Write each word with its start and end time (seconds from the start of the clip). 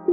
Hey 0.00 0.06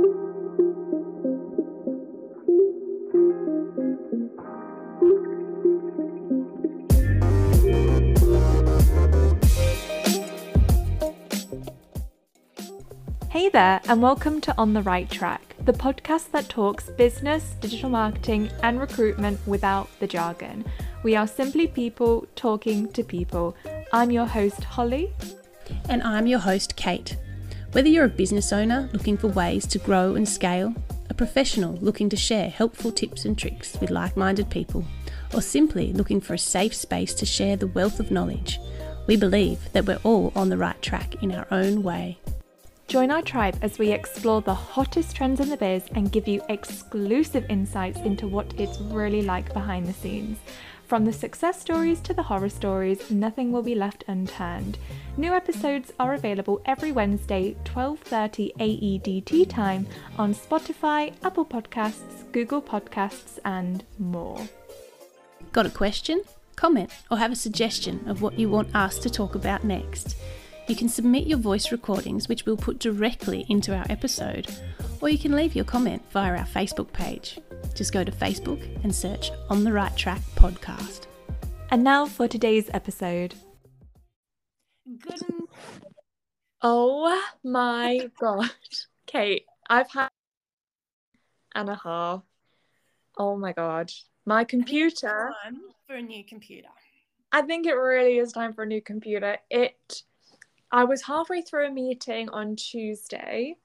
there, 13.50 13.80
and 13.88 14.02
welcome 14.02 14.42
to 14.42 14.54
On 14.58 14.74
the 14.74 14.82
Right 14.82 15.10
Track, 15.10 15.56
the 15.64 15.72
podcast 15.72 16.32
that 16.32 16.50
talks 16.50 16.90
business, 16.90 17.56
digital 17.62 17.90
marketing, 17.90 18.50
and 18.64 18.82
recruitment 18.82 19.40
without 19.48 19.88
the 20.02 20.08
jargon. 20.08 20.66
We 21.04 21.16
are 21.16 21.28
simply 21.28 21.66
people 21.66 22.28
talking 22.36 22.92
to 22.92 23.06
people. 23.06 23.56
I'm 23.94 24.12
your 24.12 24.26
host, 24.26 24.66
Holly. 24.66 25.14
And 25.88 26.04
I'm 26.04 26.28
your 26.28 26.40
host, 26.40 26.76
Kate. 26.76 27.16
Whether 27.74 27.90
you're 27.90 28.06
a 28.06 28.10
business 28.10 28.54
owner 28.54 28.90
looking 28.94 29.18
for 29.18 29.28
ways 29.28 29.68
to 29.68 29.80
grow 29.80 30.16
and 30.16 30.28
scale, 30.28 30.74
a 31.10 31.14
professional 31.14 31.74
looking 31.74 32.10
to 32.10 32.16
share 32.16 32.50
helpful 32.50 32.92
tips 32.92 33.26
and 33.26 33.38
tricks 33.38 33.78
with 33.82 33.92
like 33.92 34.16
minded 34.16 34.50
people, 34.50 34.86
or 35.34 35.42
simply 35.42 35.92
looking 35.92 36.22
for 36.22 36.34
a 36.34 36.40
safe 36.40 36.74
space 36.74 37.14
to 37.16 37.26
share 37.26 37.58
the 37.58 37.68
wealth 37.68 38.00
of 38.00 38.10
knowledge, 38.10 38.60
we 39.06 39.18
believe 39.18 39.72
that 39.74 39.86
we're 39.86 40.00
all 40.04 40.32
on 40.34 40.50
the 40.50 40.58
right 40.58 40.82
track 40.82 41.22
in 41.22 41.32
our 41.34 41.46
own 41.52 41.84
way. 41.84 42.20
Join 42.88 43.12
our 43.12 43.22
tribe 43.22 43.58
as 43.62 43.78
we 43.78 43.92
explore 43.92 44.42
the 44.42 44.54
hottest 44.54 45.14
trends 45.14 45.42
in 45.42 45.50
the 45.50 45.58
biz 45.58 45.84
and 45.94 46.10
give 46.12 46.26
you 46.26 46.42
exclusive 46.48 47.46
insights 47.50 48.00
into 48.00 48.30
what 48.30 48.54
it's 48.58 48.80
really 48.80 49.22
like 49.22 49.54
behind 49.54 49.88
the 49.88 49.94
scenes. 49.94 50.38
From 50.88 51.04
the 51.04 51.12
success 51.12 51.60
stories 51.60 52.00
to 52.00 52.14
the 52.14 52.24
horror 52.24 52.48
stories, 52.48 53.12
nothing 53.12 53.52
will 53.52 53.62
be 53.62 53.76
left 53.76 54.06
unturned. 54.08 54.78
New 55.18 55.34
episodes 55.34 55.92
are 56.00 56.14
available 56.14 56.62
every 56.66 56.94
Wednesday, 56.94 57.58
12:30 57.66 58.54
AEDT 58.58 59.50
time 59.50 59.86
on 60.18 60.34
Spotify, 60.34 61.14
Apple 61.26 61.46
Podcasts, 61.46 62.32
Google 62.32 62.62
Podcasts, 62.62 63.38
and 63.44 63.84
more. 64.00 64.48
Got 65.52 65.66
a 65.66 65.70
question, 65.70 66.22
comment, 66.56 66.90
or 67.12 67.18
have 67.18 67.34
a 67.34 67.36
suggestion 67.36 68.08
of 68.08 68.22
what 68.22 68.40
you 68.40 68.50
want 68.50 68.74
us 68.74 68.98
to 69.00 69.10
talk 69.10 69.36
about 69.36 69.66
next? 69.66 70.16
You 70.68 70.76
can 70.76 70.90
submit 70.90 71.28
your 71.28 71.38
voice 71.38 71.72
recordings, 71.72 72.28
which 72.28 72.46
we'll 72.46 72.58
put 72.58 72.80
directly 72.80 73.46
into 73.48 73.74
our 73.74 73.86
episode, 73.90 74.54
or 75.00 75.08
you 75.08 75.18
can 75.18 75.34
leave 75.34 75.56
your 75.56 75.64
comment 75.64 76.04
via 76.12 76.38
our 76.38 76.46
Facebook 76.46 76.92
page. 76.92 77.40
Just 77.74 77.94
go 77.94 78.04
to 78.04 78.12
Facebook 78.12 78.62
and 78.84 78.94
search 78.94 79.32
On 79.50 79.64
the 79.64 79.72
Right 79.72 79.96
Track 79.96 80.20
Podcast. 80.36 81.04
And 81.72 81.86
now 81.86 82.06
for 82.06 82.28
today's 82.28 82.70
episode. 82.74 83.36
Good. 85.00 85.22
Oh 86.62 87.24
my 87.46 88.10
god. 88.20 88.50
Kate, 89.06 89.46
I've 89.70 89.90
had 89.90 90.10
and 91.56 91.70
a 91.70 91.80
half. 91.82 92.24
Oh 93.18 93.38
my 93.38 93.54
god. 93.54 93.90
My 94.26 94.44
computer. 94.44 95.32
Time 95.44 95.62
for 95.88 95.96
a 95.96 96.02
new 96.02 96.26
computer. 96.26 96.68
I 97.32 97.44
think 97.44 97.66
it 97.66 97.74
really 97.74 98.18
is 98.18 98.34
time 98.34 98.54
for 98.54 98.64
a 98.64 98.68
new 98.68 98.82
computer. 98.82 99.38
It 99.50 100.04
I 100.72 100.84
was 100.84 101.04
halfway 101.04 101.42
through 101.42 101.68
a 101.68 101.72
meeting 101.72 102.30
on 102.30 102.56
Tuesday 102.56 103.56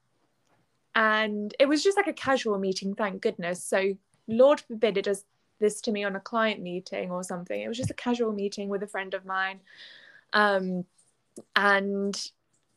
and 0.94 1.54
it 1.58 1.66
was 1.66 1.82
just 1.82 1.96
like 1.96 2.06
a 2.06 2.12
casual 2.12 2.58
meeting, 2.58 2.94
thank 2.94 3.22
goodness. 3.22 3.64
So 3.64 3.94
Lord 4.28 4.60
forbid 4.60 4.98
it 4.98 5.04
does 5.06 5.24
this 5.58 5.80
to 5.82 5.92
me 5.92 6.04
on 6.04 6.16
a 6.16 6.20
client 6.20 6.60
meeting 6.60 7.10
or 7.10 7.22
something. 7.22 7.60
It 7.60 7.68
was 7.68 7.78
just 7.78 7.90
a 7.90 7.94
casual 7.94 8.32
meeting 8.32 8.68
with 8.68 8.82
a 8.82 8.86
friend 8.86 9.14
of 9.14 9.24
mine. 9.24 9.60
Um 10.32 10.84
and 11.56 12.30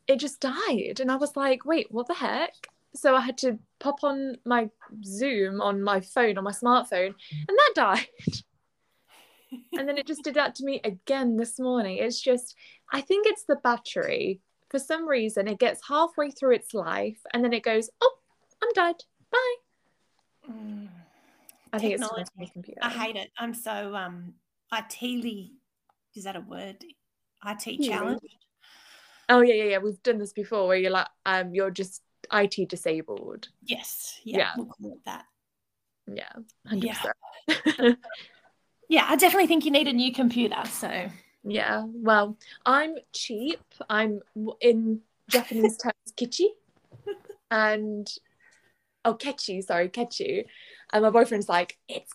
it 0.06 0.18
just 0.18 0.40
died. 0.40 1.00
And 1.00 1.10
I 1.10 1.16
was 1.16 1.36
like, 1.36 1.64
wait, 1.64 1.88
what 1.90 2.06
the 2.06 2.14
heck? 2.14 2.68
So 2.94 3.14
I 3.14 3.20
had 3.20 3.36
to 3.38 3.58
pop 3.78 4.02
on 4.02 4.38
my 4.44 4.70
Zoom 5.04 5.60
on 5.60 5.82
my 5.82 6.00
phone, 6.00 6.38
on 6.38 6.44
my 6.44 6.52
smartphone, 6.52 7.14
and 7.32 7.48
that 7.48 7.72
died. 7.74 8.06
and 9.78 9.88
then 9.88 9.98
it 9.98 10.06
just 10.06 10.22
did 10.24 10.34
that 10.34 10.54
to 10.56 10.64
me 10.64 10.80
again 10.84 11.36
this 11.36 11.58
morning. 11.58 11.98
It's 11.98 12.20
just, 12.20 12.54
I 12.92 13.00
think 13.00 13.26
it's 13.26 13.44
the 13.44 13.56
battery. 13.56 14.40
For 14.70 14.78
some 14.78 15.06
reason, 15.08 15.46
it 15.48 15.58
gets 15.58 15.86
halfway 15.86 16.30
through 16.30 16.54
its 16.54 16.74
life 16.74 17.18
and 17.32 17.44
then 17.44 17.52
it 17.52 17.62
goes, 17.62 17.88
oh, 18.00 18.16
I'm 18.62 18.72
dead. 18.74 18.96
Bye. 19.30 19.54
Mm. 20.50 20.88
I 21.72 21.78
think 21.78 21.92
Technology. 21.92 22.22
it's 22.22 22.30
my 22.36 22.46
computer. 22.52 22.80
I 22.82 22.90
hate 22.90 23.16
it. 23.16 23.30
I'm 23.38 23.54
so 23.54 23.94
um 23.94 24.34
ITly. 24.72 25.50
Is 26.14 26.24
that 26.24 26.36
a 26.36 26.40
word? 26.40 26.84
IT 27.46 27.66
Yeah. 27.66 27.98
challenged. 27.98 28.24
Oh 29.28 29.40
yeah, 29.40 29.54
yeah, 29.54 29.64
yeah. 29.64 29.78
We've 29.78 30.02
done 30.02 30.18
this 30.18 30.32
before 30.32 30.66
where 30.68 30.76
you're 30.76 30.90
like, 30.90 31.08
um, 31.26 31.52
you're 31.54 31.70
just 31.70 32.02
IT 32.32 32.68
disabled. 32.68 33.48
Yes. 33.64 34.20
Yeah, 34.24 34.38
Yeah. 34.38 34.50
We'll 34.56 34.66
call 34.66 34.92
it 34.92 35.04
that. 35.04 35.24
Yeah, 36.06 36.32
hundred 36.66 36.96
Yeah. 37.78 37.92
Yeah, 38.88 39.06
I 39.08 39.16
definitely 39.16 39.46
think 39.46 39.64
you 39.64 39.70
need 39.70 39.88
a 39.88 39.92
new 39.92 40.12
computer. 40.12 40.62
So 40.66 41.08
Yeah. 41.44 41.84
Well, 41.86 42.36
I'm 42.64 42.94
cheap. 43.12 43.60
I'm 43.88 44.20
in 44.60 45.00
Japanese 45.28 45.76
terms 45.76 45.94
kichi, 46.16 46.46
and 47.50 48.08
oh 49.04 49.14
kechi, 49.14 49.62
sorry 49.62 49.88
kechi, 49.88 50.44
and 50.92 51.02
my 51.02 51.10
boyfriend's 51.10 51.48
like 51.48 51.78
it's 51.88 52.12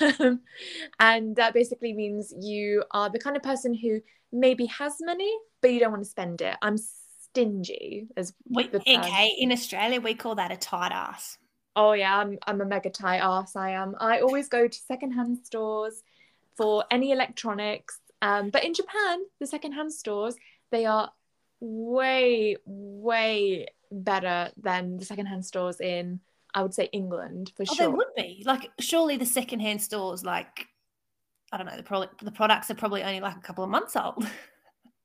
Um, 0.00 0.40
and 1.00 1.36
that 1.36 1.54
basically 1.54 1.92
means 1.92 2.32
you 2.40 2.84
are 2.90 3.10
the 3.10 3.18
kind 3.18 3.36
of 3.36 3.42
person 3.42 3.74
who 3.74 4.00
maybe 4.32 4.66
has 4.66 4.96
money 5.00 5.32
but 5.60 5.72
you 5.72 5.80
don't 5.80 5.90
want 5.90 6.04
to 6.04 6.08
spend 6.08 6.40
it. 6.40 6.56
I'm 6.62 6.76
stingy 6.78 8.08
as 8.16 8.32
we, 8.48 8.68
okay, 8.74 9.34
in 9.38 9.52
Australia 9.52 10.00
we 10.00 10.14
call 10.14 10.36
that 10.36 10.52
a 10.52 10.56
tight 10.56 10.92
ass. 10.92 11.37
Oh 11.78 11.92
yeah, 11.92 12.18
I'm 12.18 12.38
I'm 12.44 12.60
a 12.60 12.64
mega 12.64 12.90
tight 12.90 13.18
ass. 13.18 13.54
I 13.54 13.70
am. 13.70 13.94
I 14.00 14.18
always 14.18 14.48
go 14.48 14.66
to 14.66 14.78
secondhand 14.78 15.46
stores 15.46 16.02
for 16.56 16.84
any 16.90 17.12
electronics. 17.12 18.00
Um, 18.20 18.50
but 18.50 18.64
in 18.64 18.74
Japan, 18.74 19.20
the 19.38 19.46
secondhand 19.46 19.92
stores 19.92 20.34
they 20.72 20.86
are 20.86 21.12
way 21.60 22.56
way 22.66 23.68
better 23.92 24.50
than 24.56 24.96
the 24.96 25.04
secondhand 25.04 25.46
stores 25.46 25.80
in 25.80 26.18
I 26.52 26.62
would 26.62 26.74
say 26.74 26.88
England 26.92 27.52
for 27.56 27.62
Oh, 27.62 27.74
sure. 27.74 27.86
they 27.86 27.92
would 27.92 28.14
be 28.16 28.42
like 28.44 28.70
surely 28.80 29.16
the 29.16 29.24
secondhand 29.26 29.80
stores 29.80 30.24
like 30.24 30.66
I 31.52 31.58
don't 31.58 31.66
know 31.66 31.76
the 31.76 31.84
product 31.84 32.24
the 32.24 32.32
products 32.32 32.72
are 32.72 32.74
probably 32.74 33.04
only 33.04 33.20
like 33.20 33.36
a 33.36 33.40
couple 33.40 33.62
of 33.62 33.70
months 33.70 33.94
old. 33.94 34.26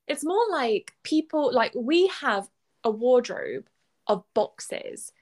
It's 0.06 0.26
more 0.26 0.46
like 0.52 0.92
people 1.04 1.54
like 1.54 1.72
we 1.76 2.08
have 2.08 2.50
a 2.84 2.92
wardrobe 2.92 3.68
of 4.08 4.26
boxes 4.34 5.14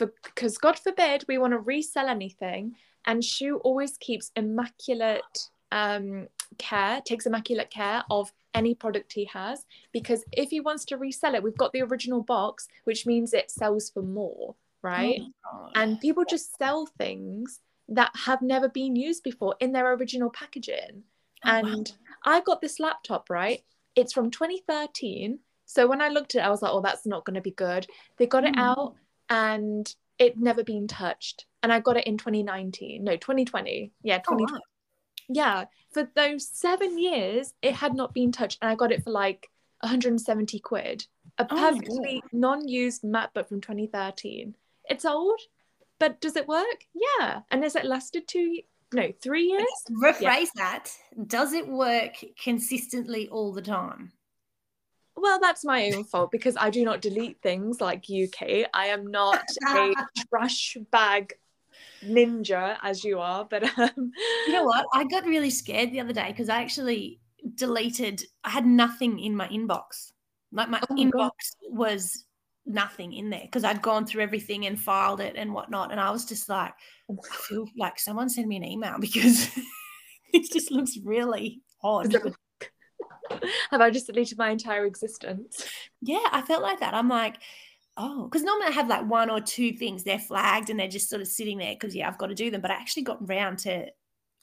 for 0.00 0.12
because 0.24 0.58
God 0.58 0.78
forbid 0.78 1.24
we 1.28 1.38
want 1.38 1.52
to 1.52 1.58
resell 1.58 2.08
anything 2.08 2.74
and 3.06 3.24
Shu 3.24 3.58
always 3.58 3.96
keeps 3.98 4.32
immaculate 4.34 5.38
um 5.72 6.26
care 6.58 7.00
takes 7.04 7.26
immaculate 7.26 7.70
care 7.70 8.02
of 8.10 8.32
any 8.54 8.74
product 8.74 9.12
he 9.12 9.24
has 9.26 9.64
because 9.92 10.24
if 10.32 10.50
he 10.50 10.60
wants 10.60 10.84
to 10.86 10.96
resell 10.96 11.34
it 11.36 11.42
we've 11.42 11.56
got 11.62 11.72
the 11.72 11.82
original 11.82 12.22
box 12.22 12.66
which 12.84 13.06
means 13.06 13.32
it 13.32 13.50
sells 13.50 13.90
for 13.90 14.02
more 14.02 14.54
right 14.82 15.20
Oh, 15.52 15.68
and 15.74 16.00
people 16.00 16.24
just 16.28 16.56
sell 16.58 16.86
things 16.98 17.60
that 17.88 18.10
have 18.26 18.42
never 18.42 18.68
been 18.68 18.96
used 18.96 19.22
before 19.22 19.54
in 19.60 19.72
their 19.72 19.92
original 19.94 20.30
packaging 20.30 21.04
Oh, 21.44 21.48
wow. 21.48 21.60
and 21.68 21.92
I 22.24 22.40
got 22.42 22.60
this 22.60 22.78
laptop, 22.80 23.30
right? 23.30 23.62
It's 23.96 24.12
from 24.12 24.30
2013. 24.30 25.38
So 25.64 25.86
when 25.86 26.02
I 26.02 26.08
looked 26.08 26.34
at 26.34 26.42
it, 26.42 26.46
I 26.46 26.50
was 26.50 26.60
like, 26.62 26.72
oh, 26.74 26.82
that's 26.82 27.06
not 27.06 27.24
going 27.24 27.36
to 27.36 27.40
be 27.40 27.52
good. 27.52 27.86
They 28.18 28.26
got 28.26 28.44
it 28.44 28.54
Mm. 28.56 28.58
out 28.68 28.94
and 29.30 29.92
it 30.18 30.36
never 30.38 30.62
been 30.62 30.86
touched. 30.86 31.46
And 31.62 31.72
I 31.72 31.80
got 31.80 31.96
it 31.96 32.06
in 32.06 32.18
2019. 32.18 33.02
No, 33.04 33.16
2020. 33.16 33.92
Yeah, 34.02 34.16
Oh, 34.28 34.36
2020. 34.36 34.52
wow. 34.52 34.60
Yeah. 35.28 35.64
For 35.92 36.08
those 36.14 36.48
seven 36.48 36.98
years, 36.98 37.54
it 37.62 37.74
had 37.74 37.94
not 37.94 38.12
been 38.12 38.32
touched. 38.32 38.58
And 38.60 38.70
I 38.70 38.74
got 38.74 38.92
it 38.92 39.04
for 39.04 39.10
like 39.10 39.48
170 39.80 40.58
quid. 40.60 41.06
A 41.38 41.46
Oh 41.48 41.56
perfectly 41.56 42.22
non 42.32 42.66
used 42.68 43.02
MacBook 43.02 43.48
from 43.48 43.60
2013. 43.60 44.54
It's 44.86 45.04
old, 45.04 45.40
but 45.98 46.20
does 46.20 46.36
it 46.36 46.48
work? 46.48 46.84
Yeah. 46.92 47.40
And 47.50 47.62
has 47.62 47.76
it 47.76 47.84
lasted 47.84 48.26
two, 48.26 48.58
no, 48.92 49.12
three 49.22 49.44
years? 49.44 49.64
Rephrase 50.02 50.48
that. 50.56 50.90
Does 51.26 51.52
it 51.52 51.66
work 51.68 52.14
consistently 52.42 53.28
all 53.28 53.52
the 53.52 53.62
time? 53.62 54.12
Well, 55.20 55.38
that's 55.38 55.64
my 55.64 55.92
own 55.92 56.04
fault 56.04 56.30
because 56.30 56.56
I 56.58 56.70
do 56.70 56.84
not 56.84 57.02
delete 57.02 57.42
things 57.42 57.80
like 57.80 58.08
you, 58.08 58.28
Kate. 58.28 58.66
I 58.72 58.86
am 58.86 59.06
not 59.06 59.42
a 59.68 59.94
trash 60.30 60.76
bag 60.90 61.34
ninja 62.04 62.78
as 62.82 63.04
you 63.04 63.18
are, 63.20 63.44
but 63.44 63.64
um, 63.78 64.12
You 64.46 64.52
know 64.52 64.64
what? 64.64 64.86
I 64.94 65.04
got 65.04 65.26
really 65.26 65.50
scared 65.50 65.92
the 65.92 66.00
other 66.00 66.12
day 66.12 66.28
because 66.28 66.48
I 66.48 66.62
actually 66.62 67.20
deleted. 67.54 68.24
I 68.44 68.50
had 68.50 68.66
nothing 68.66 69.18
in 69.18 69.36
my 69.36 69.48
inbox. 69.48 70.12
Like 70.52 70.68
my 70.68 70.80
Oh 70.90 70.94
inbox 70.94 71.12
God. 71.12 71.32
was 71.70 72.24
nothing 72.66 73.12
in 73.12 73.30
there 73.30 73.42
because 73.42 73.64
I'd 73.64 73.82
gone 73.82 74.06
through 74.06 74.22
everything 74.22 74.66
and 74.66 74.80
filed 74.80 75.20
it 75.20 75.36
and 75.36 75.52
whatnot. 75.52 75.90
And 75.90 76.00
I 76.00 76.10
was 76.10 76.24
just 76.24 76.48
like, 76.48 76.72
I 77.10 77.14
feel 77.48 77.66
like 77.76 77.98
someone 77.98 78.28
sent 78.28 78.48
me 78.48 78.56
an 78.56 78.64
email 78.64 78.96
because 79.00 79.50
it 80.32 80.50
just 80.52 80.70
looks 80.70 80.96
really 81.04 81.60
odd. 81.82 82.14
Have 83.70 83.80
I 83.80 83.90
just 83.90 84.06
deleted 84.06 84.38
my 84.38 84.50
entire 84.50 84.86
existence? 84.86 85.64
Yeah, 86.00 86.26
I 86.32 86.42
felt 86.42 86.62
like 86.62 86.80
that. 86.80 86.94
I'm 86.94 87.08
like, 87.08 87.36
oh, 87.96 88.24
because 88.24 88.42
normally 88.42 88.68
I 88.68 88.72
have 88.72 88.88
like 88.88 89.08
one 89.08 89.30
or 89.30 89.40
two 89.40 89.72
things 89.72 90.02
they're 90.02 90.18
flagged 90.18 90.70
and 90.70 90.78
they're 90.78 90.88
just 90.88 91.10
sort 91.10 91.22
of 91.22 91.28
sitting 91.28 91.58
there 91.58 91.74
because 91.74 91.94
yeah, 91.94 92.08
I've 92.08 92.18
got 92.18 92.28
to 92.28 92.34
do 92.34 92.50
them. 92.50 92.60
But 92.60 92.70
I 92.70 92.74
actually 92.74 93.02
got 93.02 93.28
round 93.28 93.58
to 93.60 93.86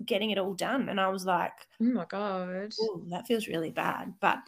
getting 0.06 0.32
it 0.32 0.38
all 0.38 0.54
done, 0.54 0.90
and 0.90 1.00
I 1.00 1.10
was 1.10 1.26
like, 1.26 1.54
oh 1.82 1.86
my 1.86 2.06
god, 2.06 2.74
that 3.10 3.28
feels 3.28 3.48
really 3.48 3.72
bad. 3.72 4.14
But 4.20 4.40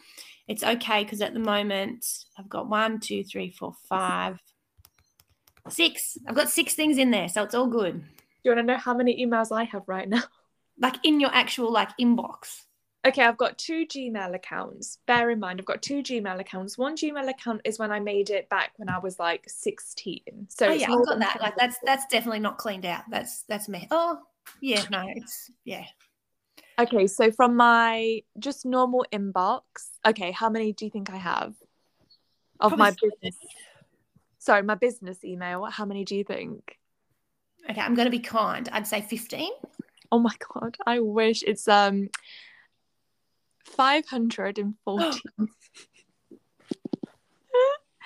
it's 0.48 0.62
okay 0.62 1.04
because 1.04 1.20
at 1.20 1.34
the 1.34 1.40
moment 1.40 2.06
I've 2.38 2.48
got 2.48 2.68
one, 2.68 3.00
two, 3.00 3.24
three, 3.24 3.50
four, 3.50 3.74
five, 3.88 4.38
six. 5.68 6.16
I've 6.26 6.34
got 6.34 6.50
six 6.50 6.74
things 6.74 6.98
in 6.98 7.10
there, 7.10 7.28
so 7.28 7.42
it's 7.42 7.54
all 7.54 7.68
good. 7.68 8.00
Do 8.00 8.04
you 8.44 8.54
want 8.54 8.66
to 8.66 8.72
know 8.72 8.78
how 8.78 8.94
many 8.94 9.24
emails 9.24 9.52
I 9.52 9.64
have 9.64 9.82
right 9.86 10.08
now? 10.08 10.22
Like 10.78 10.96
in 11.02 11.20
your 11.20 11.28
actual 11.34 11.70
like 11.70 11.90
inbox. 12.00 12.62
Okay, 13.06 13.22
I've 13.22 13.38
got 13.38 13.56
two 13.56 13.86
Gmail 13.86 14.34
accounts. 14.34 14.98
Bear 15.06 15.30
in 15.30 15.40
mind, 15.40 15.58
I've 15.58 15.66
got 15.66 15.80
two 15.80 16.02
Gmail 16.02 16.38
accounts. 16.38 16.76
One 16.76 16.96
Gmail 16.96 17.28
account 17.30 17.62
is 17.64 17.78
when 17.78 17.90
I 17.90 17.98
made 17.98 18.28
it 18.28 18.48
back 18.50 18.72
when 18.76 18.90
I 18.90 18.98
was 18.98 19.18
like 19.18 19.44
16. 19.48 20.20
So 20.48 20.66
oh, 20.66 20.72
yeah, 20.72 20.92
I've 20.92 21.06
got 21.06 21.18
that. 21.18 21.40
Like 21.40 21.56
that's 21.56 21.78
that's 21.82 22.04
definitely 22.06 22.40
not 22.40 22.58
cleaned 22.58 22.84
out. 22.84 23.04
That's 23.10 23.42
that's 23.48 23.68
me. 23.70 23.88
Oh 23.90 24.18
yeah, 24.60 24.84
no, 24.90 25.06
it's 25.14 25.50
yeah. 25.64 25.84
Okay, 26.78 27.06
so 27.06 27.30
from 27.30 27.56
my 27.56 28.22
just 28.38 28.66
normal 28.66 29.06
inbox, 29.12 29.62
okay, 30.06 30.30
how 30.30 30.50
many 30.50 30.72
do 30.72 30.84
you 30.84 30.90
think 30.90 31.10
I 31.10 31.16
have 31.16 31.54
of 32.58 32.70
Probably 32.70 32.78
my 32.78 32.90
business? 32.90 33.36
Sorry, 34.38 34.62
my 34.62 34.74
business 34.74 35.24
email. 35.24 35.64
How 35.64 35.86
many 35.86 36.04
do 36.04 36.16
you 36.16 36.24
think? 36.24 36.78
Okay, 37.68 37.80
I'm 37.80 37.94
going 37.94 38.06
to 38.06 38.10
be 38.10 38.20
kind. 38.20 38.68
I'd 38.72 38.86
say 38.86 39.00
15. 39.00 39.50
Oh 40.12 40.18
my 40.18 40.34
god, 40.52 40.76
I 40.86 41.00
wish 41.00 41.42
it's 41.46 41.68
um 41.68 42.08
514. 43.76 44.74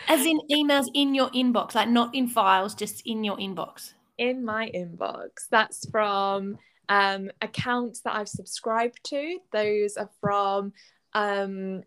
As 0.09 0.27
in 0.27 0.39
emails 0.51 0.87
in 0.95 1.15
your 1.15 1.31
inbox, 1.31 1.75
like 1.75 1.89
not 1.89 2.15
in 2.15 2.29
files, 2.29 2.75
just 2.75 3.07
in 3.07 3.25
your 3.25 3.37
inbox. 3.39 3.95
In 4.19 4.45
my 4.45 4.71
inbox. 4.75 5.49
That's 5.51 5.89
from 5.89 6.59
um, 6.89 7.31
accounts 7.41 8.01
that 8.01 8.15
I've 8.15 8.29
subscribed 8.29 9.01
to. 9.05 9.39
Those 9.53 9.97
are 9.97 10.11
from 10.21 10.73
um, 11.15 11.83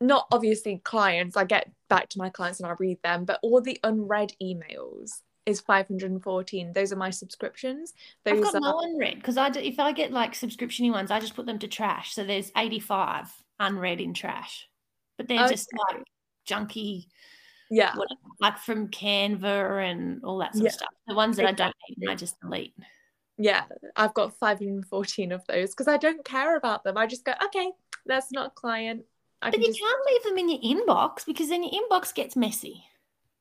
not 0.00 0.26
obviously 0.30 0.80
clients. 0.84 1.36
I 1.36 1.44
get 1.44 1.70
back 1.88 2.08
to 2.10 2.18
my 2.18 2.30
clients 2.30 2.60
and 2.60 2.68
I 2.70 2.74
read 2.78 2.98
them, 3.02 3.24
but 3.24 3.40
all 3.42 3.60
the 3.60 3.80
unread 3.82 4.32
emails 4.42 5.10
is 5.48 5.60
514 5.60 6.72
those 6.72 6.92
are 6.92 6.96
my 6.96 7.10
subscriptions. 7.10 7.94
Those 8.24 8.38
i've 8.38 8.44
got 8.44 8.54
are... 8.56 8.60
no 8.60 8.80
unread 8.80 9.16
because 9.16 9.36
i 9.36 9.48
do, 9.50 9.60
if 9.60 9.78
i 9.78 9.92
get 9.92 10.12
like 10.12 10.34
subscriptiony 10.34 10.92
ones 10.92 11.10
i 11.10 11.20
just 11.20 11.34
put 11.34 11.46
them 11.46 11.58
to 11.60 11.68
trash. 11.68 12.14
So 12.14 12.24
there's 12.24 12.52
85 12.56 13.30
unread 13.60 14.00
in 14.00 14.14
trash. 14.14 14.68
But 15.16 15.28
they're 15.28 15.44
okay. 15.44 15.54
just 15.54 15.70
like 15.88 16.02
junky 16.48 17.06
yeah. 17.70 17.94
whatever, 17.96 18.20
like 18.40 18.58
from 18.58 18.88
canva 18.88 19.90
and 19.90 20.24
all 20.24 20.38
that 20.38 20.54
sort 20.54 20.64
yeah. 20.64 20.68
of 20.68 20.74
stuff. 20.74 20.88
The 21.06 21.14
ones 21.14 21.36
that 21.36 21.46
i 21.46 21.52
don't 21.52 21.74
need 21.96 22.08
i 22.08 22.14
just 22.14 22.40
delete. 22.40 22.74
Yeah 23.36 23.64
i've 23.96 24.14
got 24.14 24.38
514 24.38 25.32
of 25.32 25.44
those 25.46 25.70
because 25.70 25.88
i 25.88 25.96
don't 25.96 26.24
care 26.24 26.56
about 26.56 26.84
them. 26.84 26.96
I 26.96 27.06
just 27.06 27.24
go 27.24 27.32
okay 27.46 27.72
that's 28.06 28.32
not 28.32 28.48
a 28.48 28.50
client. 28.50 29.04
I 29.40 29.50
but 29.50 29.60
you 29.60 29.66
just... 29.66 29.78
can't 29.78 30.06
leave 30.06 30.22
them 30.24 30.38
in 30.38 30.48
your 30.48 30.76
inbox 30.76 31.24
because 31.24 31.48
then 31.48 31.62
your 31.62 31.72
inbox 31.72 32.12
gets 32.14 32.34
messy 32.34 32.84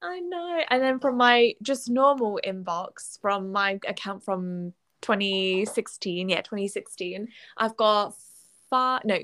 I 0.01 0.19
know. 0.19 0.61
And 0.69 0.81
then 0.81 0.99
from 0.99 1.17
my 1.17 1.53
just 1.61 1.89
normal 1.89 2.39
inbox 2.45 3.19
from 3.21 3.51
my 3.51 3.79
account 3.88 4.23
from 4.23 4.73
2016, 5.01 6.29
yeah, 6.29 6.41
2016, 6.41 7.27
I've 7.57 7.77
got 7.77 8.15
far 8.69 9.01
no 9.03 9.19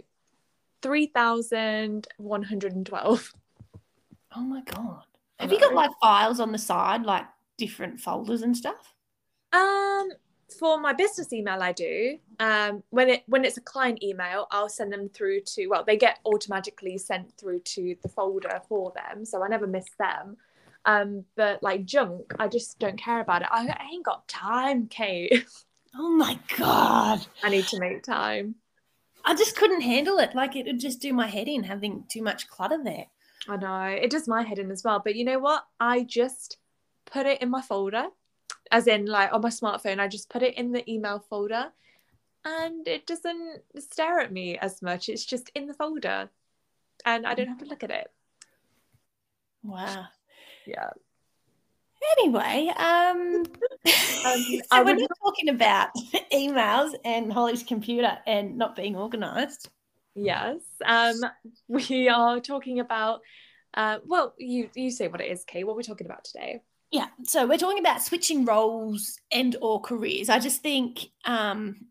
3,112. 0.81 3.33
Oh 4.35 4.41
my 4.41 4.61
god. 4.61 5.03
Have 5.39 5.51
you 5.51 5.59
got 5.59 5.75
like 5.75 5.91
files 6.01 6.39
on 6.39 6.51
the 6.51 6.57
side, 6.57 7.03
like 7.03 7.27
different 7.57 7.99
folders 7.99 8.41
and 8.41 8.57
stuff? 8.57 8.95
Um 9.51 10.09
for 10.59 10.79
my 10.79 10.93
business 10.93 11.33
email 11.33 11.61
I 11.61 11.71
do. 11.71 12.17
Um 12.39 12.83
when 12.89 13.09
it 13.09 13.23
when 13.27 13.45
it's 13.45 13.57
a 13.57 13.61
client 13.61 14.03
email, 14.03 14.47
I'll 14.51 14.69
send 14.69 14.91
them 14.91 15.09
through 15.09 15.41
to 15.41 15.67
well, 15.67 15.83
they 15.83 15.97
get 15.97 16.17
automatically 16.25 16.97
sent 16.97 17.37
through 17.37 17.59
to 17.59 17.95
the 18.01 18.09
folder 18.09 18.59
for 18.67 18.91
them. 18.95 19.23
So 19.25 19.43
I 19.43 19.47
never 19.47 19.67
miss 19.67 19.85
them. 19.99 20.37
Um, 20.85 21.25
but 21.35 21.63
like 21.63 21.85
junk, 21.85 22.33
I 22.39 22.47
just 22.47 22.77
don't 22.79 22.97
care 22.97 23.21
about 23.21 23.41
it. 23.41 23.47
I, 23.51 23.67
I 23.67 23.87
ain't 23.93 24.05
got 24.05 24.27
time, 24.27 24.87
Kate. 24.87 25.45
Oh 25.95 26.09
my 26.09 26.39
god. 26.57 27.23
I 27.43 27.49
need 27.49 27.67
to 27.67 27.79
make 27.79 28.01
time. 28.01 28.55
I 29.23 29.35
just 29.35 29.55
couldn't 29.55 29.81
handle 29.81 30.17
it. 30.17 30.33
Like 30.33 30.55
it 30.55 30.65
would 30.65 30.79
just 30.79 30.99
do 30.99 31.13
my 31.13 31.27
head 31.27 31.47
in 31.47 31.61
having 31.61 32.05
too 32.09 32.23
much 32.23 32.47
clutter 32.47 32.79
there. 32.83 33.05
I 33.47 33.57
know. 33.57 33.83
It 33.83 34.09
does 34.09 34.27
my 34.27 34.41
head 34.41 34.57
in 34.57 34.71
as 34.71 34.83
well. 34.83 35.03
But 35.03 35.15
you 35.15 35.23
know 35.23 35.37
what? 35.37 35.65
I 35.79 36.01
just 36.01 36.57
put 37.05 37.27
it 37.27 37.43
in 37.43 37.51
my 37.51 37.61
folder. 37.61 38.07
As 38.71 38.87
in 38.87 39.05
like 39.05 39.31
on 39.31 39.41
my 39.41 39.49
smartphone, 39.49 39.99
I 39.99 40.07
just 40.07 40.29
put 40.29 40.41
it 40.41 40.55
in 40.55 40.71
the 40.71 40.89
email 40.91 41.23
folder 41.29 41.71
and 42.43 42.87
it 42.87 43.05
doesn't 43.05 43.61
stare 43.77 44.19
at 44.19 44.31
me 44.31 44.57
as 44.57 44.81
much. 44.81 45.09
It's 45.09 45.23
just 45.23 45.51
in 45.53 45.67
the 45.67 45.75
folder. 45.75 46.31
And 47.05 47.27
I 47.27 47.35
don't 47.35 47.49
have 47.49 47.59
to 47.59 47.65
look 47.65 47.83
at 47.83 47.91
it. 47.91 48.07
Wow 49.61 50.07
yeah. 50.65 50.89
Anyway, 52.17 52.71
um, 52.75 53.43
um 54.25 54.43
so 54.71 54.83
we're 54.83 54.95
not 54.95 55.11
talking 55.23 55.49
about 55.49 55.89
emails 56.33 56.93
and 57.05 57.31
Holly's 57.31 57.63
computer 57.63 58.17
and 58.25 58.57
not 58.57 58.75
being 58.75 58.95
organized. 58.95 59.69
Yes. 60.15 60.57
Um, 60.85 61.15
we 61.67 62.09
are 62.09 62.39
talking 62.39 62.79
about 62.79 63.21
uh, 63.75 63.97
well, 64.05 64.33
you 64.37 64.69
you 64.75 64.91
say 64.91 65.07
what 65.07 65.21
it 65.21 65.31
is, 65.31 65.43
Kay. 65.45 65.63
What 65.63 65.75
we're 65.75 65.81
talking 65.81 66.05
about 66.05 66.23
today. 66.23 66.61
Yeah. 66.91 67.07
So 67.23 67.47
we're 67.47 67.57
talking 67.57 67.79
about 67.79 68.03
switching 68.03 68.45
roles 68.45 69.19
and 69.31 69.55
or 69.61 69.81
careers. 69.81 70.29
I 70.29 70.39
just 70.39 70.61
think 70.61 71.09
um 71.25 71.87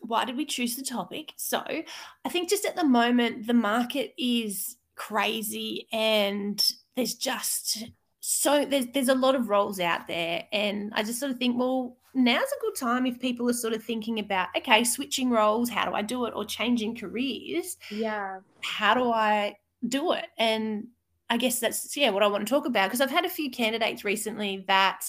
why 0.00 0.24
did 0.24 0.36
we 0.36 0.44
choose 0.44 0.76
the 0.76 0.84
topic? 0.84 1.32
So 1.36 1.62
I 1.66 2.28
think 2.28 2.50
just 2.50 2.64
at 2.64 2.76
the 2.76 2.84
moment 2.84 3.46
the 3.46 3.54
market 3.54 4.14
is 4.16 4.76
crazy 4.94 5.88
and 5.92 6.64
there's 6.94 7.14
just 7.14 7.84
so 8.26 8.64
there's 8.64 8.86
there's 8.94 9.10
a 9.10 9.14
lot 9.14 9.34
of 9.34 9.50
roles 9.50 9.78
out 9.78 10.06
there 10.06 10.44
and 10.50 10.90
i 10.94 11.02
just 11.02 11.20
sort 11.20 11.30
of 11.30 11.36
think 11.36 11.58
well 11.58 11.94
now's 12.14 12.40
a 12.40 12.60
good 12.62 12.74
time 12.74 13.04
if 13.04 13.20
people 13.20 13.46
are 13.50 13.52
sort 13.52 13.74
of 13.74 13.84
thinking 13.84 14.18
about 14.18 14.48
okay 14.56 14.82
switching 14.82 15.28
roles 15.28 15.68
how 15.68 15.84
do 15.84 15.94
i 15.94 16.00
do 16.00 16.24
it? 16.24 16.32
Or 16.34 16.42
changing 16.42 16.96
careers 16.96 17.76
yeah. 17.90 18.38
how 18.62 18.94
do 18.94 19.10
i 19.10 19.54
do 19.86 20.12
it? 20.12 20.24
And 20.38 20.86
i 21.28 21.36
guess 21.36 21.60
that's 21.60 21.94
yeah 21.98 22.08
what 22.08 22.22
i 22.22 22.26
want 22.26 22.46
to 22.46 22.50
talk 22.50 22.64
about 22.64 22.86
because 22.86 23.02
i've 23.02 23.10
had 23.10 23.26
a 23.26 23.28
few 23.28 23.50
candidates 23.50 24.04
recently 24.04 24.64
that 24.68 25.04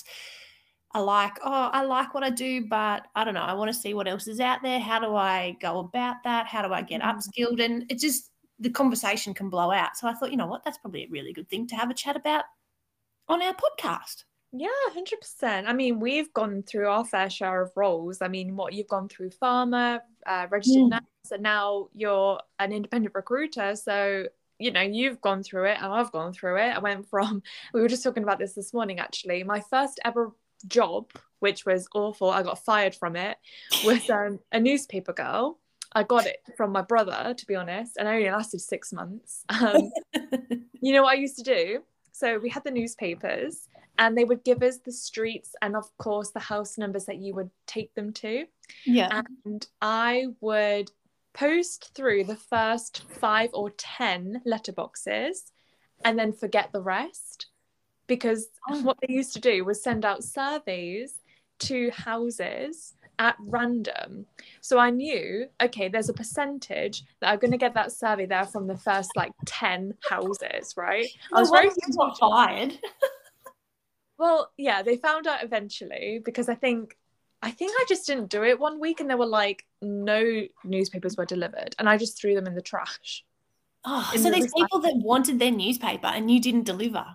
are 0.94 1.04
like 1.04 1.38
oh 1.46 1.70
i 1.72 1.84
like 1.84 2.14
what 2.14 2.24
i 2.24 2.30
do 2.30 2.68
but 2.68 3.08
i 3.16 3.24
don't 3.24 3.34
know 3.34 3.40
i 3.40 3.54
want 3.54 3.74
to 3.74 3.80
see 3.80 3.94
what 3.94 4.10
else 4.10 4.28
is 4.28 4.42
out 4.42 4.62
there. 4.62 4.82
How 4.82 5.00
do 5.00 5.16
i 5.16 5.56
go 5.62 5.80
about 5.80 6.18
that? 6.26 6.48
How 6.48 6.68
do 6.68 6.74
i 6.74 6.82
get 6.82 7.02
mm-hmm. 7.02 7.18
upskilled? 7.18 7.64
And 7.64 7.90
it 7.90 7.98
just 7.98 8.32
the 8.60 8.70
conversation 8.70 9.34
can 9.34 9.50
blow 9.50 9.72
out. 9.72 9.96
So 9.96 10.06
i 10.10 10.14
thought 10.14 10.32
you 10.32 10.38
know 10.38 10.48
what? 10.48 10.66
That's 10.66 10.80
probably 10.80 11.06
a 11.06 11.10
really 11.10 11.32
good 11.32 11.50
thing 11.50 11.66
to 11.68 11.78
have 11.78 11.90
a 11.90 11.94
chat 11.94 12.18
about 12.18 12.44
on 13.28 13.42
our 13.42 13.54
podcast. 13.54 14.24
Yeah, 14.58 14.70
100%. 14.96 15.66
I 15.68 15.74
mean, 15.74 16.00
we've 16.00 16.34
gone 16.34 16.64
through 16.64 16.88
our 16.88 17.04
fair 17.04 17.30
share 17.30 17.62
of 17.62 17.72
roles. 17.76 18.22
I 18.22 18.30
mean, 18.30 18.56
what 18.56 18.74
you've 18.74 18.88
gone 18.88 19.10
through 19.10 19.32
pharma, 19.32 20.00
uh, 20.26 20.48
registered 20.50 20.84
mm. 20.84 20.90
nurse, 20.92 21.32
and 21.32 21.44
now 21.44 21.90
you're 21.94 22.40
an 22.60 22.72
independent 22.72 23.14
recruiter. 23.16 23.76
So, 23.76 24.28
you 24.58 24.72
know, 24.72 24.82
you've 24.82 25.20
gone 25.20 25.44
through 25.44 25.66
it 25.66 25.78
and 25.82 25.92
I've 25.92 26.12
gone 26.12 26.32
through 26.32 26.58
it. 26.58 26.70
I 26.70 26.80
went 26.80 27.10
from, 27.10 27.44
we 27.74 27.82
were 27.82 27.90
just 27.90 28.04
talking 28.04 28.24
about 28.24 28.40
this 28.40 28.54
this 28.54 28.74
morning 28.74 29.00
actually. 29.00 29.44
My 29.44 29.60
first 29.60 30.00
ever 30.06 30.32
job, 30.68 31.10
which 31.40 31.66
was 31.66 31.88
awful, 31.94 32.30
I 32.30 32.42
got 32.42 32.64
fired 32.64 32.96
from 32.96 33.18
it, 33.18 33.38
was 33.84 34.10
um, 34.10 34.40
a 34.54 34.60
newspaper 34.60 35.12
girl. 35.12 35.60
I 35.94 36.04
got 36.04 36.26
it 36.26 36.38
from 36.58 36.72
my 36.72 36.82
brother, 36.82 37.34
to 37.38 37.46
be 37.46 37.56
honest, 37.56 37.98
and 37.98 38.08
I 38.08 38.16
only 38.16 38.30
lasted 38.30 38.60
six 38.60 38.92
months. 38.92 39.46
Um, 39.48 39.92
you 40.82 40.94
know 40.94 41.04
what 41.04 41.12
I 41.12 41.20
used 41.20 41.38
to 41.38 41.44
do? 41.44 41.84
So 42.18 42.38
we 42.38 42.48
had 42.50 42.64
the 42.64 42.72
newspapers 42.72 43.68
and 43.98 44.18
they 44.18 44.24
would 44.24 44.46
give 44.46 44.64
us 44.64 44.78
the 44.78 44.92
streets 44.94 45.54
and 45.62 45.76
of 45.76 45.86
course 45.98 46.32
the 46.32 46.40
house 46.40 46.78
numbers 46.78 47.06
that 47.06 47.18
you 47.18 47.36
would 47.36 47.50
take 47.68 47.94
them 47.94 48.14
to. 48.14 48.46
Yeah. 48.86 49.22
And 49.46 49.68
I 49.82 50.28
would 50.40 50.92
post 51.34 51.92
through 51.94 52.24
the 52.24 52.38
first 52.38 53.04
five 53.10 53.50
or 53.54 53.72
10 53.72 54.44
letterboxes 54.48 55.52
and 56.06 56.18
then 56.18 56.32
forget 56.32 56.70
the 56.72 56.82
rest 56.82 57.48
because 58.08 58.48
oh. 58.70 58.82
what 58.82 58.98
they 59.02 59.14
used 59.14 59.34
to 59.34 59.42
do 59.42 59.66
was 59.66 59.84
send 59.84 60.06
out 60.06 60.24
surveys 60.24 61.20
to 61.60 61.92
houses 61.92 62.94
at 63.20 63.36
random. 63.40 64.26
So 64.62 64.78
I 64.78 64.90
knew, 64.90 65.48
okay, 65.62 65.88
there's 65.90 66.10
a 66.10 66.14
percentage 66.14 67.04
that 67.22 67.30
I'm 67.32 67.40
going 67.40 67.52
to 67.52 67.58
get 67.58 67.74
that 67.76 67.92
survey 67.92 68.26
there 68.26 68.46
from 68.46 68.68
the 68.68 68.78
first 68.78 69.12
like 69.16 69.32
10 69.46 69.94
houses, 70.10 70.74
right? 70.78 71.08
I 71.34 71.40
was 71.40 71.50
very 71.50 71.70
got 71.98 72.18
fired. 72.18 72.80
well, 74.18 74.52
yeah, 74.58 74.82
they 74.82 74.98
found 74.98 75.28
out 75.28 75.44
eventually 75.44 76.22
because 76.24 76.50
I 76.50 76.56
think 76.56 76.98
I 77.42 77.52
think 77.52 77.74
I 77.76 77.86
just 77.88 78.08
didn't 78.08 78.30
do 78.30 78.44
it 78.44 78.60
one 78.60 78.80
week 78.80 79.00
and 79.00 79.10
there 79.10 79.18
were 79.18 79.26
like 79.26 79.66
no 79.82 80.48
newspapers 80.64 81.16
were 81.16 81.26
delivered 81.26 81.76
and 81.78 81.88
I 81.88 81.98
just 81.98 82.20
threw 82.20 82.34
them 82.34 82.48
in 82.48 82.56
the 82.56 82.62
trash. 82.62 83.24
Oh, 83.84 84.10
so 84.16 84.24
the 84.24 84.32
these 84.32 84.52
people 84.52 84.80
that 84.80 84.96
wanted 84.96 85.38
their 85.38 85.52
newspaper 85.52 86.08
and 86.08 86.32
you 86.32 86.42
didn't 86.42 86.64
deliver. 86.64 87.06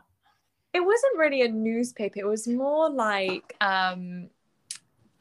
it 0.73 0.81
wasn't 0.81 1.19
really 1.19 1.43
a 1.43 1.49
newspaper. 1.49 2.21
It 2.21 2.27
was 2.27 2.47
more 2.47 2.89
like 2.89 3.57
um 3.61 4.31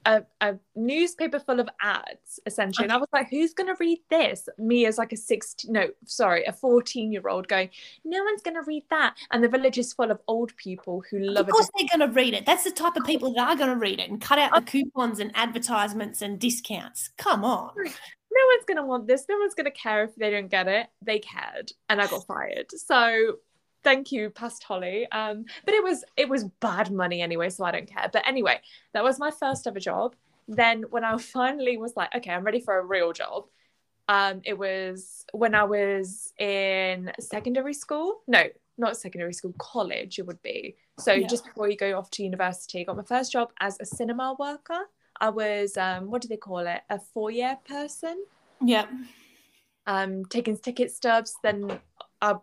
a, 0.09 0.23
a 0.41 0.55
newspaper 0.75 1.39
full 1.39 1.59
of 1.59 1.69
ads 1.81 2.39
essentially. 2.45 2.85
And 2.85 2.91
i 2.91 2.97
was 2.97 3.07
like 3.13 3.29
who's 3.29 3.53
going 3.53 3.67
to 3.67 3.75
read 3.79 3.99
this? 4.09 4.49
Me 4.57 4.85
as 4.85 4.97
like 4.97 5.13
a 5.13 5.17
16 5.17 5.71
no 5.71 5.87
sorry 6.05 6.43
a 6.45 6.53
14 6.53 7.11
year 7.11 7.27
old 7.27 7.47
going 7.47 7.69
no 8.03 8.23
one's 8.23 8.41
going 8.41 8.55
to 8.55 8.63
read 8.63 8.83
that. 8.89 9.15
And 9.31 9.43
the 9.43 9.47
village 9.47 9.77
is 9.77 9.93
full 9.93 10.09
of 10.09 10.19
old 10.27 10.55
people 10.57 11.03
who 11.09 11.19
love 11.19 11.47
it 11.47 11.49
of 11.49 11.53
course 11.53 11.69
they're 11.77 11.97
going 11.97 12.09
to 12.09 12.13
read 12.13 12.33
it. 12.33 12.45
That's 12.45 12.63
the 12.63 12.71
type 12.71 12.95
of 12.95 13.05
people 13.05 13.33
that 13.33 13.47
are 13.47 13.55
going 13.55 13.69
to 13.69 13.75
read 13.75 13.99
it 13.99 14.09
and 14.09 14.19
cut 14.19 14.39
out 14.39 14.51
the 14.51 14.61
oh. 14.61 14.61
coupons 14.61 15.19
and 15.19 15.31
advertisements 15.35 16.21
and 16.21 16.39
discounts. 16.39 17.09
Come 17.17 17.45
on. 17.45 17.71
No 17.75 18.45
one's 18.53 18.65
going 18.65 18.77
to 18.77 18.85
want 18.85 19.07
this. 19.07 19.25
No 19.27 19.37
one's 19.37 19.55
going 19.55 19.65
to 19.65 19.71
care 19.71 20.03
if 20.03 20.15
they 20.15 20.29
don't 20.29 20.49
get 20.49 20.67
it. 20.67 20.87
They 21.01 21.19
cared 21.19 21.71
and 21.89 22.01
i 22.01 22.07
got 22.07 22.25
fired. 22.25 22.67
So 22.71 23.37
thank 23.83 24.11
you 24.11 24.29
past 24.29 24.63
holly. 24.63 25.07
Um 25.11 25.45
but 25.65 25.73
it 25.73 25.83
was 25.83 26.03
it 26.17 26.29
was 26.29 26.43
bad 26.59 26.91
money 26.91 27.21
anyway 27.21 27.49
so 27.49 27.63
i 27.63 27.71
don't 27.71 27.87
care. 27.87 28.09
But 28.11 28.27
anyway 28.27 28.59
that 28.93 29.03
was 29.03 29.19
my 29.19 29.31
first 29.31 29.67
ever 29.67 29.79
job. 29.79 30.15
Then 30.47 30.83
when 30.89 31.03
i 31.03 31.17
finally 31.37 31.77
was 31.77 31.93
like 31.95 32.13
okay 32.15 32.31
i'm 32.31 32.43
ready 32.43 32.59
for 32.59 32.77
a 32.77 32.85
real 32.85 33.13
job 33.13 33.45
um 34.07 34.41
it 34.43 34.57
was 34.57 35.25
when 35.33 35.53
i 35.53 35.63
was 35.63 36.33
in 36.39 37.11
secondary 37.19 37.73
school. 37.73 38.21
No 38.27 38.43
not 38.77 38.95
secondary 38.95 39.33
school 39.33 39.53
college 39.57 40.19
it 40.19 40.25
would 40.25 40.41
be. 40.41 40.75
So 40.99 41.13
yeah. 41.13 41.27
just 41.27 41.45
before 41.45 41.69
you 41.69 41.77
go 41.77 41.97
off 41.97 42.09
to 42.11 42.23
university 42.23 42.81
I 42.81 42.83
got 42.83 42.97
my 42.97 43.03
first 43.03 43.31
job 43.31 43.51
as 43.59 43.77
a 43.79 43.85
cinema 43.85 44.35
worker. 44.39 44.81
I 45.19 45.29
was 45.29 45.77
um 45.77 46.09
what 46.09 46.21
do 46.21 46.27
they 46.27 46.37
call 46.37 46.59
it? 46.59 46.81
A 46.89 46.99
four 46.99 47.29
year 47.29 47.57
person. 47.67 48.23
Yeah. 48.61 48.87
Um 49.85 50.25
taking 50.25 50.57
ticket 50.57 50.91
stubs 50.91 51.35
then 51.43 51.79
I 52.21 52.35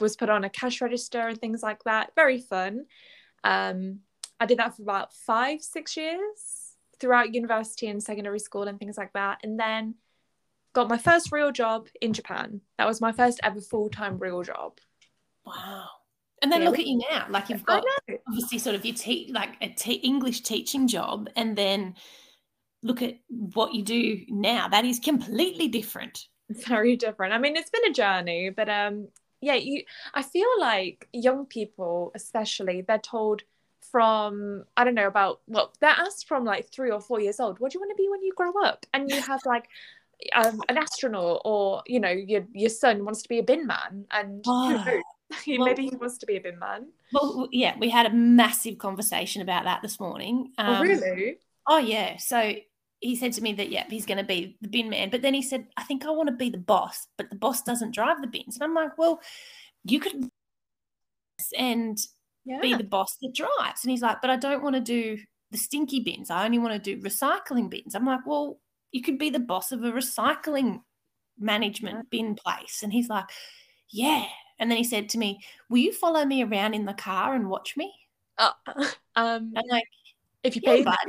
was 0.00 0.16
put 0.16 0.30
on 0.30 0.44
a 0.44 0.50
cash 0.50 0.80
register 0.80 1.28
and 1.28 1.38
things 1.38 1.62
like 1.62 1.84
that. 1.84 2.12
Very 2.14 2.40
fun. 2.40 2.86
Um, 3.44 4.00
I 4.40 4.46
did 4.46 4.58
that 4.58 4.76
for 4.76 4.82
about 4.82 5.12
five, 5.12 5.62
six 5.62 5.96
years 5.96 6.74
throughout 7.00 7.34
university 7.34 7.88
and 7.88 8.02
secondary 8.02 8.38
school 8.38 8.64
and 8.64 8.78
things 8.78 8.96
like 8.96 9.12
that. 9.12 9.38
And 9.42 9.58
then 9.58 9.94
got 10.72 10.88
my 10.88 10.98
first 10.98 11.32
real 11.32 11.52
job 11.52 11.88
in 12.00 12.12
Japan. 12.12 12.60
That 12.76 12.86
was 12.86 13.00
my 13.00 13.12
first 13.12 13.40
ever 13.42 13.60
full 13.60 13.88
time 13.88 14.18
real 14.18 14.42
job. 14.42 14.78
Wow. 15.44 15.86
And 16.40 16.52
then 16.52 16.62
yeah. 16.62 16.68
look 16.68 16.78
at 16.78 16.86
you 16.86 17.00
now. 17.10 17.26
Like 17.28 17.48
you've 17.48 17.64
got 17.64 17.84
obviously 18.28 18.58
sort 18.58 18.76
of 18.76 18.84
your 18.84 18.94
te- 18.94 19.30
like 19.32 19.56
a 19.60 19.68
te- 19.70 19.94
English 19.94 20.42
teaching 20.42 20.86
job, 20.86 21.28
and 21.34 21.56
then 21.56 21.96
look 22.82 23.02
at 23.02 23.18
what 23.28 23.74
you 23.74 23.82
do 23.82 24.20
now. 24.28 24.68
That 24.68 24.84
is 24.84 25.00
completely 25.00 25.66
different. 25.66 26.26
Very 26.48 26.96
different. 26.96 27.32
I 27.34 27.38
mean, 27.38 27.56
it's 27.56 27.70
been 27.70 27.90
a 27.90 27.92
journey, 27.92 28.50
but 28.50 28.68
um, 28.68 29.08
yeah 29.40 29.54
you 29.54 29.82
i 30.14 30.22
feel 30.22 30.48
like 30.58 31.08
young 31.12 31.46
people 31.46 32.12
especially 32.14 32.82
they're 32.82 32.98
told 32.98 33.42
from 33.80 34.64
i 34.76 34.84
don't 34.84 34.94
know 34.94 35.06
about 35.06 35.40
well 35.46 35.72
they're 35.80 35.90
asked 35.90 36.26
from 36.26 36.44
like 36.44 36.70
three 36.70 36.90
or 36.90 37.00
four 37.00 37.20
years 37.20 37.40
old 37.40 37.58
what 37.58 37.72
do 37.72 37.76
you 37.76 37.80
want 37.80 37.90
to 37.90 38.02
be 38.02 38.08
when 38.08 38.22
you 38.22 38.32
grow 38.34 38.52
up 38.64 38.84
and 38.92 39.10
you 39.10 39.20
have 39.20 39.40
like 39.46 39.68
um, 40.34 40.60
an 40.68 40.76
astronaut 40.76 41.42
or 41.44 41.82
you 41.86 42.00
know 42.00 42.10
your 42.10 42.44
your 42.52 42.70
son 42.70 43.04
wants 43.04 43.22
to 43.22 43.28
be 43.28 43.38
a 43.38 43.42
bin 43.42 43.66
man 43.66 44.04
and 44.10 44.44
oh. 44.46 44.84
well, 45.46 45.64
maybe 45.66 45.84
he 45.88 45.96
wants 45.96 46.18
to 46.18 46.26
be 46.26 46.36
a 46.36 46.40
bin 46.40 46.58
man 46.58 46.88
well 47.12 47.48
yeah 47.52 47.74
we 47.78 47.88
had 47.88 48.06
a 48.06 48.10
massive 48.12 48.78
conversation 48.78 49.42
about 49.42 49.64
that 49.64 49.80
this 49.80 50.00
morning 50.00 50.50
oh, 50.58 50.64
um, 50.64 50.76
oh 50.76 50.82
really 50.82 51.38
oh 51.68 51.78
yeah 51.78 52.16
so 52.16 52.52
he 53.00 53.14
said 53.14 53.32
to 53.32 53.42
me 53.42 53.52
that 53.52 53.70
yeah 53.70 53.84
he's 53.88 54.06
going 54.06 54.18
to 54.18 54.24
be 54.24 54.56
the 54.60 54.68
bin 54.68 54.90
man. 54.90 55.10
But 55.10 55.22
then 55.22 55.34
he 55.34 55.42
said 55.42 55.66
i 55.76 55.82
think 55.82 56.04
i 56.04 56.10
want 56.10 56.28
to 56.28 56.34
be 56.34 56.50
the 56.50 56.58
boss 56.58 57.06
but 57.16 57.30
the 57.30 57.36
boss 57.36 57.62
doesn't 57.62 57.94
drive 57.94 58.20
the 58.20 58.26
bins. 58.26 58.56
And 58.56 58.64
i'm 58.64 58.74
like 58.74 58.96
well 58.98 59.20
you 59.84 60.00
could 60.00 60.30
and 61.56 61.98
yeah. 62.44 62.60
be 62.60 62.74
the 62.74 62.84
boss 62.84 63.16
that 63.22 63.34
drives. 63.34 63.84
And 63.84 63.90
he's 63.90 64.02
like 64.02 64.20
but 64.20 64.30
i 64.30 64.36
don't 64.36 64.62
want 64.62 64.74
to 64.74 64.80
do 64.80 65.18
the 65.50 65.58
stinky 65.58 66.00
bins. 66.00 66.30
I 66.30 66.44
only 66.44 66.58
want 66.58 66.82
to 66.82 66.96
do 66.96 67.02
recycling 67.02 67.70
bins. 67.70 67.94
I'm 67.94 68.06
like 68.06 68.26
well 68.26 68.58
you 68.92 69.02
could 69.02 69.18
be 69.18 69.30
the 69.30 69.38
boss 69.38 69.70
of 69.72 69.84
a 69.84 69.92
recycling 69.92 70.80
management 71.38 72.10
bin 72.10 72.34
place. 72.34 72.82
And 72.82 72.92
he's 72.92 73.08
like 73.08 73.26
yeah. 73.90 74.26
And 74.60 74.70
then 74.70 74.78
he 74.78 74.84
said 74.84 75.08
to 75.10 75.18
me 75.18 75.40
will 75.70 75.78
you 75.78 75.92
follow 75.92 76.24
me 76.24 76.42
around 76.42 76.74
in 76.74 76.84
the 76.84 76.94
car 76.94 77.34
and 77.34 77.48
watch 77.48 77.76
me? 77.76 77.92
Uh, 78.36 78.50
um 79.16 79.52
I'm 79.56 79.68
like 79.68 79.84
if 80.42 80.56
you 80.56 80.62
pay 80.62 80.82
yeah, 80.82 81.04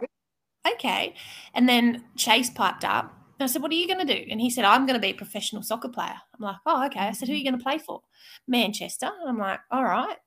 okay. 0.74 1.16
And 1.54 1.68
then 1.68 2.04
Chase 2.16 2.50
piped 2.50 2.86
up. 2.86 3.14
And 3.40 3.48
I 3.50 3.52
said, 3.52 3.62
What 3.62 3.72
are 3.72 3.76
you 3.76 3.88
going 3.88 4.06
to 4.06 4.14
do? 4.14 4.26
And 4.30 4.42
he 4.42 4.50
said, 4.50 4.66
I'm 4.66 4.86
going 4.86 4.96
to 4.96 5.02
be 5.02 5.12
a 5.12 5.16
professional 5.16 5.64
soccer 5.64 5.90
player. 5.90 6.16
I'm 6.36 6.46
like, 6.46 6.58
Oh, 6.66 6.86
okay. 6.88 7.00
I 7.00 7.12
said, 7.12 7.28
Who 7.28 7.34
are 7.34 7.38
you 7.38 7.44
going 7.44 7.58
to 7.58 7.64
play 7.64 7.78
for? 7.78 8.02
Manchester. 8.48 9.10
And 9.22 9.30
I'm 9.30 9.38
like, 9.38 9.60
All 9.72 9.84
right. 9.84 10.18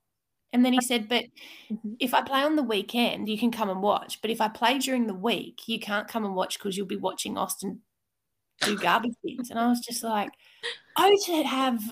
And 0.52 0.64
then 0.64 0.72
he 0.72 0.80
said, 0.80 1.08
But 1.08 1.24
mm-hmm. 1.70 1.94
if 1.98 2.14
I 2.14 2.22
play 2.22 2.42
on 2.42 2.56
the 2.56 2.62
weekend, 2.62 3.28
you 3.28 3.38
can 3.38 3.50
come 3.50 3.70
and 3.70 3.82
watch. 3.82 4.20
But 4.22 4.30
if 4.30 4.40
I 4.40 4.48
play 4.48 4.78
during 4.78 5.06
the 5.06 5.14
week, 5.14 5.62
you 5.66 5.78
can't 5.78 6.08
come 6.08 6.24
and 6.24 6.34
watch 6.34 6.58
because 6.58 6.76
you'll 6.76 6.86
be 6.86 6.96
watching 6.96 7.36
Austin 7.36 7.80
do 8.60 8.78
garbage 8.78 9.14
things. 9.22 9.50
And 9.50 9.58
I 9.58 9.68
was 9.68 9.80
just 9.80 10.02
like, 10.02 10.30
Oh, 10.96 11.16
to 11.26 11.42
have 11.42 11.82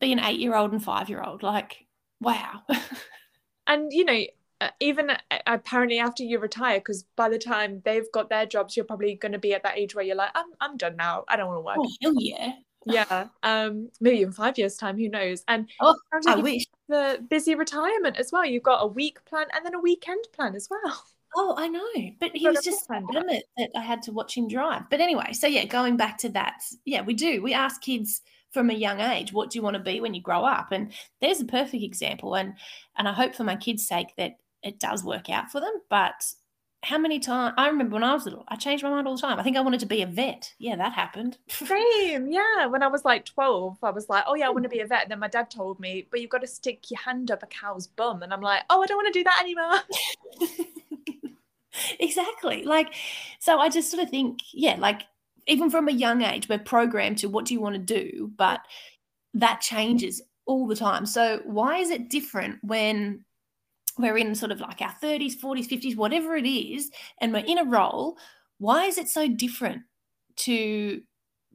be 0.00 0.12
an 0.12 0.20
eight 0.20 0.40
year 0.40 0.54
old 0.54 0.72
and 0.72 0.82
five 0.82 1.08
year 1.08 1.22
old. 1.22 1.42
Like, 1.42 1.86
wow. 2.20 2.62
and, 3.66 3.90
you 3.90 4.04
know, 4.04 4.12
uh, 4.12 4.24
even 4.80 5.10
uh, 5.10 5.16
apparently 5.46 5.98
after 5.98 6.22
you 6.22 6.38
retire 6.38 6.78
because 6.78 7.04
by 7.16 7.28
the 7.28 7.38
time 7.38 7.82
they've 7.84 8.10
got 8.12 8.28
their 8.28 8.46
jobs 8.46 8.76
you're 8.76 8.84
probably 8.84 9.14
going 9.14 9.32
to 9.32 9.38
be 9.38 9.54
at 9.54 9.62
that 9.62 9.76
age 9.76 9.94
where 9.94 10.04
you're 10.04 10.16
like 10.16 10.30
i'm, 10.34 10.46
I'm 10.60 10.76
done 10.76 10.96
now. 10.96 11.24
I 11.28 11.36
don't 11.36 11.48
want 11.48 11.58
to 11.58 11.60
work. 11.60 11.76
Oh 11.78 11.90
hell 12.02 12.14
yeah. 12.18 12.52
Yeah 12.84 13.26
um 13.44 13.90
maybe 14.00 14.22
in 14.22 14.32
five 14.32 14.58
years 14.58 14.76
time 14.76 14.98
who 14.98 15.08
knows? 15.08 15.44
And 15.48 15.68
oh, 15.80 15.96
i 16.26 16.36
wish. 16.36 16.64
the 16.88 17.24
busy 17.28 17.54
retirement 17.54 18.16
as 18.16 18.32
well. 18.32 18.44
You've 18.44 18.62
got 18.62 18.82
a 18.82 18.86
week 18.86 19.24
plan 19.24 19.46
and 19.54 19.64
then 19.64 19.74
a 19.74 19.80
weekend 19.80 20.24
plan 20.32 20.54
as 20.54 20.68
well. 20.70 21.04
Oh, 21.34 21.54
I 21.56 21.66
know, 21.66 22.10
but 22.20 22.32
he 22.34 22.46
was 22.46 22.62
just 22.62 22.90
adamant 22.90 23.44
that 23.56 23.70
I 23.74 23.80
had 23.80 24.02
to 24.02 24.12
watch 24.12 24.36
him 24.36 24.48
drive. 24.48 24.82
But 24.90 25.00
anyway, 25.00 25.32
so 25.32 25.46
yeah, 25.46 25.64
going 25.64 25.96
back 25.96 26.18
to 26.18 26.28
that, 26.30 26.60
yeah, 26.84 27.00
we 27.00 27.14
do. 27.14 27.42
We 27.42 27.54
ask 27.54 27.80
kids 27.80 28.20
from 28.52 28.68
a 28.68 28.74
young 28.74 29.00
age, 29.00 29.32
what 29.32 29.50
do 29.50 29.58
you 29.58 29.62
want 29.62 29.74
to 29.74 29.82
be 29.82 30.00
when 30.00 30.14
you 30.14 30.20
grow 30.20 30.44
up? 30.44 30.72
And 30.72 30.92
there's 31.20 31.40
a 31.40 31.46
perfect 31.46 31.82
example. 31.82 32.34
And 32.34 32.54
and 32.96 33.08
I 33.08 33.12
hope 33.12 33.34
for 33.34 33.44
my 33.44 33.56
kids' 33.56 33.86
sake 33.86 34.08
that 34.18 34.36
it 34.62 34.78
does 34.78 35.04
work 35.04 35.28
out 35.30 35.50
for 35.50 35.60
them. 35.60 35.72
But 35.88 36.24
how 36.84 36.98
many 36.98 37.20
times 37.20 37.54
I 37.56 37.68
remember 37.68 37.94
when 37.94 38.04
I 38.04 38.12
was 38.12 38.24
little, 38.24 38.44
I 38.48 38.56
changed 38.56 38.82
my 38.82 38.90
mind 38.90 39.06
all 39.06 39.14
the 39.14 39.20
time. 39.20 39.38
I 39.38 39.42
think 39.42 39.56
I 39.56 39.60
wanted 39.60 39.80
to 39.80 39.86
be 39.86 40.02
a 40.02 40.06
vet. 40.06 40.52
Yeah, 40.58 40.76
that 40.76 40.92
happened. 40.92 41.38
Same. 41.48 42.30
Yeah. 42.30 42.66
When 42.66 42.82
I 42.82 42.88
was 42.88 43.04
like 43.04 43.24
12, 43.24 43.78
I 43.82 43.90
was 43.90 44.08
like, 44.08 44.24
oh, 44.26 44.34
yeah, 44.34 44.46
I 44.46 44.50
want 44.50 44.64
to 44.64 44.68
hmm. 44.68 44.76
be 44.76 44.80
a 44.80 44.86
vet. 44.86 45.02
And 45.02 45.10
then 45.10 45.20
my 45.20 45.28
dad 45.28 45.50
told 45.50 45.78
me, 45.78 46.08
but 46.10 46.20
you've 46.20 46.30
got 46.30 46.40
to 46.40 46.46
stick 46.46 46.90
your 46.90 47.00
hand 47.00 47.30
up 47.30 47.42
a 47.42 47.46
cow's 47.46 47.86
bum. 47.86 48.22
And 48.22 48.32
I'm 48.32 48.40
like, 48.40 48.62
oh, 48.68 48.82
I 48.82 48.86
don't 48.86 48.96
want 48.96 49.12
to 49.12 49.18
do 49.18 49.24
that 49.24 49.40
anymore. 49.40 49.80
exactly. 52.00 52.64
Like, 52.64 52.94
so 53.38 53.58
I 53.58 53.68
just 53.68 53.90
sort 53.90 54.02
of 54.02 54.10
think, 54.10 54.40
yeah, 54.52 54.76
like 54.78 55.02
even 55.46 55.70
from 55.70 55.88
a 55.88 55.92
young 55.92 56.22
age, 56.22 56.48
we're 56.48 56.58
programmed 56.58 57.18
to 57.18 57.28
what 57.28 57.44
do 57.44 57.54
you 57.54 57.60
want 57.60 57.74
to 57.74 57.80
do? 57.80 58.30
But 58.36 58.60
that 59.34 59.60
changes 59.60 60.22
all 60.46 60.66
the 60.66 60.76
time. 60.76 61.06
So 61.06 61.40
why 61.44 61.78
is 61.78 61.90
it 61.90 62.10
different 62.10 62.58
when 62.62 63.24
we're 63.98 64.18
in 64.18 64.34
sort 64.34 64.52
of 64.52 64.60
like 64.60 64.80
our 64.80 64.94
30s, 65.02 65.38
40s, 65.38 65.68
50s, 65.68 65.96
whatever 65.96 66.36
it 66.36 66.46
is, 66.46 66.90
and 67.20 67.32
we're 67.32 67.44
in 67.44 67.58
a 67.58 67.64
role, 67.64 68.16
why 68.58 68.84
is 68.84 68.98
it 68.98 69.08
so 69.08 69.28
different 69.28 69.82
to 70.36 71.02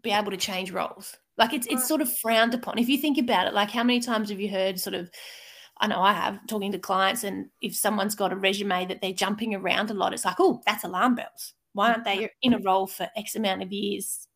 be 0.02 0.12
able 0.12 0.32
to 0.32 0.38
change 0.38 0.72
roles? 0.72 1.18
Like 1.38 1.54
it's 1.54 1.68
it's 1.68 1.88
sort 1.88 2.02
of 2.02 2.12
frowned 2.18 2.54
upon. 2.54 2.80
If 2.80 2.90
you 2.90 2.98
think 2.98 3.18
about 3.18 3.48
it, 3.48 3.54
like 3.54 3.70
how 3.70 3.84
many 3.84 4.00
times 4.00 4.30
have 4.30 4.40
you 4.40 4.50
heard 4.50 4.80
sort 4.80 4.96
of 4.96 5.10
I 5.80 5.88
know 5.88 6.02
I 6.02 6.14
have 6.14 6.46
talking 6.48 6.72
to 6.72 6.80
clients, 6.80 7.24
and 7.24 7.48
if 7.62 7.76
someone's 7.76 8.16
got 8.16 8.34
a 8.34 8.36
resume 8.36 8.86
that 8.88 9.02
they're 9.02 9.14
jumping 9.14 9.54
around 9.54 9.92
a 9.92 9.94
lot, 9.94 10.14
it's 10.14 10.26
like, 10.26 10.38
oh, 10.40 10.62
that's 10.66 10.84
alarm 10.84 11.16
bells. 11.16 11.54
Why 11.74 11.90
mm, 11.90 11.94
aren't 11.94 12.06
they 12.06 12.30
in 12.42 12.54
a 12.54 12.60
role 12.60 12.88
for 12.88 13.08
X 13.16 13.36
amount 13.36 13.62
of 13.62 13.72
years 13.72 14.28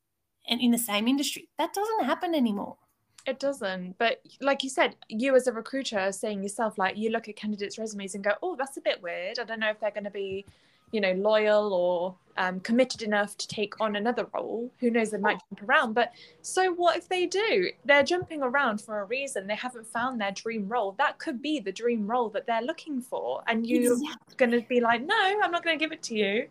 and 0.47 0.61
in 0.61 0.71
the 0.71 0.77
same 0.77 1.07
industry? 1.07 1.49
That 1.57 1.73
doesn't 1.73 2.05
happen 2.05 2.35
anymore. 2.35 2.77
It 3.25 3.39
doesn't. 3.39 3.97
But 3.97 4.21
like 4.39 4.63
you 4.63 4.69
said, 4.69 4.95
you 5.07 5.35
as 5.35 5.47
a 5.47 5.51
recruiter 5.51 5.99
are 5.99 6.11
saying 6.11 6.43
yourself, 6.43 6.77
like 6.77 6.97
you 6.97 7.09
look 7.09 7.29
at 7.29 7.35
candidates' 7.35 7.77
resumes 7.77 8.15
and 8.15 8.23
go, 8.23 8.31
oh, 8.41 8.55
that's 8.55 8.77
a 8.77 8.81
bit 8.81 9.01
weird. 9.01 9.39
I 9.39 9.43
don't 9.43 9.59
know 9.59 9.69
if 9.69 9.79
they're 9.79 9.91
going 9.91 10.05
to 10.05 10.09
be, 10.11 10.45
you 10.91 11.01
know, 11.01 11.13
loyal 11.13 11.73
or 11.73 12.15
um, 12.37 12.59
committed 12.61 13.03
enough 13.03 13.37
to 13.37 13.47
take 13.47 13.79
on 13.79 13.95
another 13.95 14.27
role. 14.33 14.71
Who 14.79 14.89
knows? 14.89 15.11
They 15.11 15.19
might 15.19 15.39
jump 15.49 15.69
around. 15.69 15.93
But 15.93 16.13
so 16.41 16.73
what 16.73 16.97
if 16.97 17.07
they 17.07 17.27
do? 17.27 17.69
They're 17.85 18.03
jumping 18.03 18.41
around 18.41 18.81
for 18.81 19.01
a 19.01 19.05
reason. 19.05 19.45
They 19.45 19.55
haven't 19.55 19.85
found 19.85 20.19
their 20.19 20.31
dream 20.31 20.67
role. 20.67 20.93
That 20.97 21.19
could 21.19 21.41
be 21.41 21.59
the 21.59 21.71
dream 21.71 22.07
role 22.07 22.29
that 22.29 22.47
they're 22.47 22.63
looking 22.63 23.01
for. 23.01 23.43
And 23.47 23.67
you're 23.67 23.93
exactly. 23.93 24.35
going 24.37 24.51
to 24.51 24.61
be 24.61 24.81
like, 24.81 25.05
no, 25.05 25.15
I'm 25.43 25.51
not 25.51 25.63
going 25.63 25.77
to 25.77 25.83
give 25.83 25.91
it 25.91 26.01
to 26.03 26.15
you. 26.15 26.47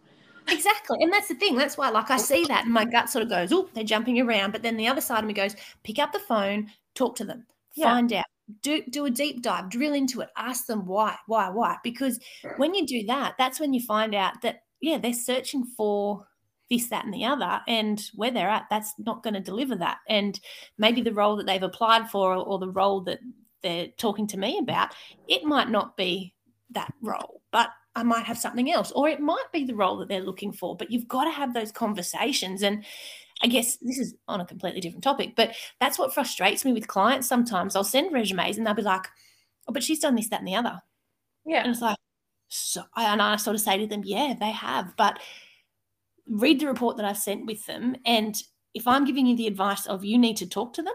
Exactly. 0.48 0.98
And 1.00 1.12
that's 1.12 1.28
the 1.28 1.34
thing. 1.34 1.56
That's 1.56 1.78
why, 1.78 1.90
like, 1.90 2.10
I 2.10 2.16
see 2.16 2.44
uh 2.44 2.48
that 2.48 2.64
and 2.64 2.74
my 2.74 2.84
gut 2.84 3.08
sort 3.08 3.22
of 3.22 3.28
goes, 3.28 3.52
oh, 3.52 3.68
they're 3.74 3.84
jumping 3.84 4.20
around. 4.20 4.52
But 4.52 4.62
then 4.62 4.76
the 4.76 4.88
other 4.88 5.00
side 5.00 5.20
of 5.20 5.26
me 5.26 5.32
goes, 5.32 5.54
pick 5.84 5.98
up 5.98 6.12
the 6.12 6.18
phone, 6.18 6.70
talk 6.94 7.16
to 7.16 7.24
them, 7.24 7.46
yeah. 7.74 7.86
find 7.86 8.12
out, 8.12 8.24
do, 8.62 8.82
do 8.90 9.04
a 9.04 9.10
deep 9.10 9.42
dive, 9.42 9.70
drill 9.70 9.94
into 9.94 10.20
it, 10.20 10.28
ask 10.36 10.66
them 10.66 10.86
why, 10.86 11.16
why, 11.26 11.48
why. 11.50 11.76
Because 11.84 12.18
when 12.56 12.74
you 12.74 12.86
do 12.86 13.04
that, 13.06 13.34
that's 13.38 13.60
when 13.60 13.72
you 13.72 13.80
find 13.80 14.14
out 14.14 14.42
that, 14.42 14.62
yeah, 14.80 14.98
they're 14.98 15.12
searching 15.12 15.64
for 15.76 16.26
this, 16.68 16.88
that, 16.88 17.04
and 17.04 17.14
the 17.14 17.24
other. 17.24 17.60
And 17.68 18.02
where 18.14 18.30
they're 18.30 18.48
at, 18.48 18.66
that's 18.70 18.94
not 18.98 19.22
going 19.22 19.34
to 19.34 19.40
deliver 19.40 19.76
that. 19.76 19.98
And 20.08 20.38
maybe 20.78 21.00
the 21.00 21.12
role 21.12 21.36
that 21.36 21.46
they've 21.46 21.62
applied 21.62 22.10
for 22.10 22.34
or, 22.34 22.44
or 22.44 22.58
the 22.58 22.70
role 22.70 23.02
that 23.02 23.20
they're 23.62 23.88
talking 23.98 24.26
to 24.28 24.38
me 24.38 24.58
about, 24.58 24.94
it 25.28 25.44
might 25.44 25.68
not 25.68 25.96
be 25.96 26.34
that 26.70 26.92
role, 27.02 27.42
but 27.52 27.68
I 27.96 28.02
might 28.02 28.24
have 28.24 28.38
something 28.38 28.70
else, 28.70 28.92
or 28.92 29.08
it 29.08 29.20
might 29.20 29.46
be 29.52 29.64
the 29.64 29.74
role 29.74 29.96
that 29.98 30.08
they're 30.08 30.20
looking 30.20 30.52
for. 30.52 30.76
But 30.76 30.90
you've 30.90 31.08
got 31.08 31.24
to 31.24 31.30
have 31.30 31.54
those 31.54 31.72
conversations. 31.72 32.62
And 32.62 32.84
I 33.42 33.48
guess 33.48 33.76
this 33.78 33.98
is 33.98 34.14
on 34.28 34.40
a 34.40 34.46
completely 34.46 34.80
different 34.80 35.02
topic, 35.02 35.34
but 35.34 35.54
that's 35.80 35.98
what 35.98 36.14
frustrates 36.14 36.64
me 36.64 36.72
with 36.72 36.88
clients 36.88 37.26
sometimes. 37.26 37.74
I'll 37.74 37.84
send 37.84 38.12
resumes 38.12 38.58
and 38.58 38.66
they'll 38.66 38.74
be 38.74 38.82
like, 38.82 39.06
oh, 39.66 39.72
but 39.72 39.82
she's 39.82 39.98
done 39.98 40.14
this, 40.14 40.28
that, 40.28 40.40
and 40.40 40.48
the 40.48 40.54
other. 40.54 40.80
Yeah. 41.44 41.62
And 41.62 41.70
it's 41.70 41.80
like, 41.80 41.96
so, 42.48 42.82
and 42.96 43.22
I 43.22 43.36
sort 43.36 43.54
of 43.54 43.62
say 43.62 43.78
to 43.78 43.86
them, 43.86 44.02
yeah, 44.04 44.34
they 44.38 44.50
have. 44.50 44.94
But 44.96 45.18
read 46.28 46.60
the 46.60 46.66
report 46.66 46.96
that 46.96 47.06
I've 47.06 47.18
sent 47.18 47.46
with 47.46 47.64
them. 47.66 47.96
And 48.04 48.40
if 48.74 48.86
I'm 48.86 49.04
giving 49.04 49.26
you 49.26 49.36
the 49.36 49.46
advice 49.46 49.86
of 49.86 50.04
you 50.04 50.18
need 50.18 50.36
to 50.36 50.48
talk 50.48 50.74
to 50.74 50.82
them, 50.82 50.94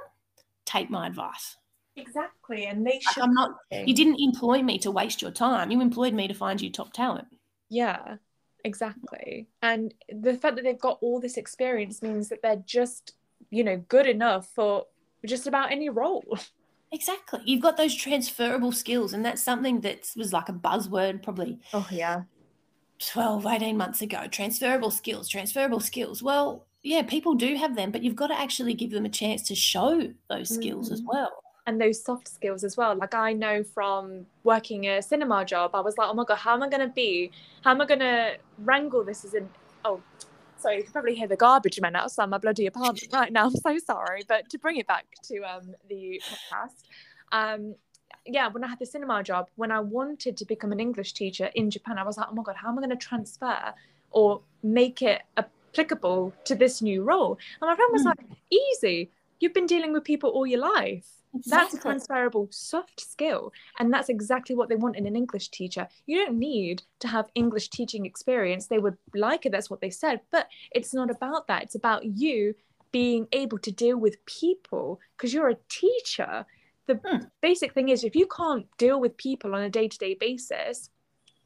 take 0.65 0.89
my 0.89 1.07
advice. 1.07 1.57
Exactly. 1.97 2.65
And 2.65 2.85
they 2.85 2.99
should. 2.99 3.23
I'm 3.23 3.33
not, 3.33 3.57
you 3.71 3.93
didn't 3.93 4.19
employ 4.19 4.61
me 4.61 4.77
to 4.79 4.91
waste 4.91 5.21
your 5.21 5.31
time. 5.31 5.71
You 5.71 5.81
employed 5.81 6.13
me 6.13 6.27
to 6.27 6.33
find 6.33 6.59
you 6.59 6.69
top 6.69 6.93
talent. 6.93 7.27
Yeah, 7.69 8.17
exactly. 8.63 9.47
And 9.61 9.93
the 10.09 10.35
fact 10.35 10.55
that 10.55 10.63
they've 10.63 10.79
got 10.79 10.99
all 11.01 11.19
this 11.19 11.37
experience 11.37 12.01
means 12.01 12.29
that 12.29 12.41
they're 12.41 12.63
just, 12.65 13.13
you 13.49 13.63
know, 13.63 13.77
good 13.77 14.07
enough 14.07 14.47
for 14.53 14.85
just 15.25 15.47
about 15.47 15.71
any 15.71 15.89
role. 15.89 16.37
Exactly. 16.91 17.41
You've 17.43 17.63
got 17.63 17.75
those 17.75 17.93
transferable 17.93 18.71
skills. 18.71 19.11
And 19.11 19.25
that's 19.25 19.43
something 19.43 19.81
that 19.81 20.09
was 20.15 20.31
like 20.31 20.47
a 20.47 20.53
buzzword 20.53 21.23
probably. 21.23 21.59
Oh, 21.73 21.85
yeah. 21.91 22.21
12, 22.99 23.45
18 23.45 23.75
months 23.75 24.01
ago. 24.01 24.27
Transferable 24.31 24.91
skills, 24.91 25.27
transferable 25.27 25.81
skills. 25.81 26.23
Well, 26.23 26.67
yeah, 26.83 27.01
people 27.01 27.33
do 27.33 27.55
have 27.55 27.75
them, 27.75 27.91
but 27.91 28.01
you've 28.01 28.15
got 28.15 28.27
to 28.27 28.39
actually 28.39 28.75
give 28.75 28.91
them 28.91 29.03
a 29.03 29.09
chance 29.09 29.41
to 29.47 29.55
show 29.55 30.13
those 30.29 30.53
skills 30.53 30.85
mm-hmm. 30.85 30.93
as 30.93 31.01
well 31.01 31.33
and 31.67 31.81
those 31.81 32.01
soft 32.01 32.27
skills 32.27 32.63
as 32.63 32.77
well. 32.77 32.95
Like 32.95 33.13
I 33.13 33.33
know 33.33 33.63
from 33.63 34.25
working 34.43 34.87
a 34.87 35.01
cinema 35.01 35.45
job, 35.45 35.71
I 35.73 35.81
was 35.81 35.97
like, 35.97 36.07
oh 36.09 36.13
my 36.13 36.23
god, 36.23 36.37
how 36.37 36.53
am 36.53 36.63
I 36.63 36.69
gonna 36.69 36.87
be? 36.87 37.31
How 37.63 37.71
am 37.71 37.81
I 37.81 37.85
gonna 37.85 38.33
wrangle 38.59 39.03
this 39.03 39.25
as 39.25 39.33
in 39.33 39.49
oh 39.83 40.01
sorry, 40.57 40.77
you 40.77 40.83
can 40.83 40.91
probably 40.91 41.15
hear 41.15 41.27
the 41.27 41.35
garbage 41.35 41.79
man 41.81 41.95
outside 41.95 42.27
my 42.27 42.37
bloody 42.37 42.65
apartment 42.65 43.07
right 43.13 43.31
now. 43.31 43.45
I'm 43.45 43.55
so 43.55 43.77
sorry. 43.77 44.23
But 44.27 44.49
to 44.49 44.57
bring 44.57 44.77
it 44.77 44.87
back 44.87 45.05
to 45.23 45.41
um 45.41 45.75
the 45.89 46.21
podcast, 46.51 46.83
um 47.31 47.75
yeah, 48.27 48.47
when 48.47 48.63
I 48.63 48.67
had 48.67 48.79
the 48.79 48.85
cinema 48.85 49.21
job, 49.23 49.49
when 49.55 49.71
I 49.71 49.79
wanted 49.79 50.35
to 50.37 50.45
become 50.45 50.71
an 50.71 50.79
English 50.79 51.13
teacher 51.13 51.51
in 51.53 51.69
Japan, 51.69 51.97
I 51.97 52.03
was 52.03 52.17
like, 52.17 52.27
oh 52.29 52.33
my 52.33 52.43
god, 52.43 52.55
how 52.55 52.69
am 52.69 52.77
I 52.77 52.81
gonna 52.81 52.95
transfer 52.95 53.73
or 54.11 54.41
make 54.63 55.01
it 55.01 55.21
applicable 55.37 56.33
to 56.45 56.55
this 56.55 56.81
new 56.81 57.03
role? 57.03 57.37
And 57.61 57.69
my 57.69 57.75
friend 57.75 57.91
was 57.91 58.03
mm. 58.03 58.05
like, 58.05 58.19
easy. 58.51 59.09
You've 59.39 59.53
been 59.53 59.65
dealing 59.65 59.93
with 59.93 60.03
people 60.03 60.29
all 60.29 60.47
your 60.47 60.61
life 60.61 61.15
Exactly. 61.35 61.65
That's 61.65 61.73
a 61.73 61.81
transferable 61.81 62.47
soft 62.51 62.99
skill. 62.99 63.51
And 63.79 63.93
that's 63.93 64.09
exactly 64.09 64.55
what 64.55 64.69
they 64.69 64.75
want 64.75 64.95
in 64.95 65.05
an 65.05 65.15
English 65.15 65.49
teacher. 65.49 65.87
You 66.05 66.23
don't 66.23 66.39
need 66.39 66.83
to 66.99 67.07
have 67.07 67.29
English 67.35 67.69
teaching 67.69 68.05
experience. 68.05 68.67
They 68.67 68.79
would 68.79 68.97
like 69.13 69.45
it, 69.45 69.51
that's 69.51 69.69
what 69.69 69.81
they 69.81 69.89
said. 69.89 70.21
But 70.31 70.47
it's 70.71 70.93
not 70.93 71.09
about 71.09 71.47
that. 71.47 71.63
It's 71.63 71.75
about 71.75 72.05
you 72.05 72.55
being 72.91 73.27
able 73.33 73.59
to 73.59 73.71
deal 73.71 73.97
with 73.97 74.23
people 74.25 74.99
because 75.17 75.33
you're 75.33 75.49
a 75.49 75.57
teacher. 75.67 76.45
The 76.87 76.99
hmm. 77.03 77.25
basic 77.41 77.73
thing 77.73 77.89
is 77.89 78.03
if 78.03 78.15
you 78.15 78.27
can't 78.27 78.65
deal 78.77 79.01
with 79.01 79.17
people 79.17 79.55
on 79.55 79.61
a 79.61 79.69
day 79.69 79.87
to 79.87 79.97
day 79.97 80.15
basis, 80.17 80.89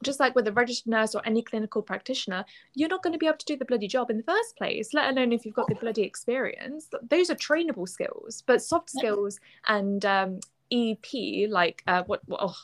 just 0.02 0.20
like 0.20 0.34
with 0.34 0.48
a 0.48 0.52
registered 0.52 0.90
nurse 0.90 1.14
or 1.14 1.22
any 1.24 1.42
clinical 1.42 1.82
practitioner, 1.82 2.44
you're 2.74 2.88
not 2.88 3.02
going 3.02 3.12
to 3.12 3.18
be 3.18 3.26
able 3.26 3.38
to 3.38 3.46
do 3.46 3.56
the 3.56 3.64
bloody 3.64 3.88
job 3.88 4.10
in 4.10 4.16
the 4.16 4.22
first 4.22 4.56
place, 4.56 4.94
let 4.94 5.10
alone 5.10 5.32
if 5.32 5.44
you've 5.44 5.54
got 5.54 5.68
the 5.68 5.74
bloody 5.74 6.02
experience. 6.02 6.88
Those 7.08 7.30
are 7.30 7.36
trainable 7.36 7.88
skills, 7.88 8.42
but 8.46 8.62
soft 8.62 8.90
skills 8.90 9.40
and 9.66 10.04
um, 10.04 10.40
EP, 10.72 11.48
like 11.48 11.82
uh, 11.86 12.02
what, 12.04 12.20
what, 12.26 12.40
oh, 12.42 12.56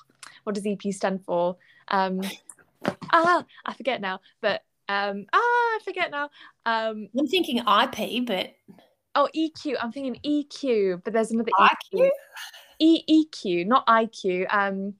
what 0.45 0.55
does 0.55 0.66
EP 0.66 0.93
stand 0.93 1.25
for? 1.25 1.57
Um, 1.88 2.21
ah, 3.12 3.45
I 3.64 3.75
forget 3.75 4.00
now, 4.00 4.21
but 4.40 4.62
um, 4.88 5.26
ah, 5.33 5.38
I 5.38 5.78
forget 5.85 6.11
now. 6.11 6.31
Um, 6.64 7.09
I'm 7.18 7.27
thinking 7.27 7.59
IP, 7.59 8.27
but 8.27 8.55
oh, 9.14 9.29
EQ. 9.35 9.77
I'm 9.81 9.92
thinking 9.92 10.20
EQ, 10.25 11.03
but 11.05 11.12
there's 11.12 11.33
another 11.33 11.51
EQ. 11.59 12.11
E 12.79 13.27
EQ, 13.35 13.66
not 13.66 13.87
IQ. 13.87 14.46
Um, 14.55 14.94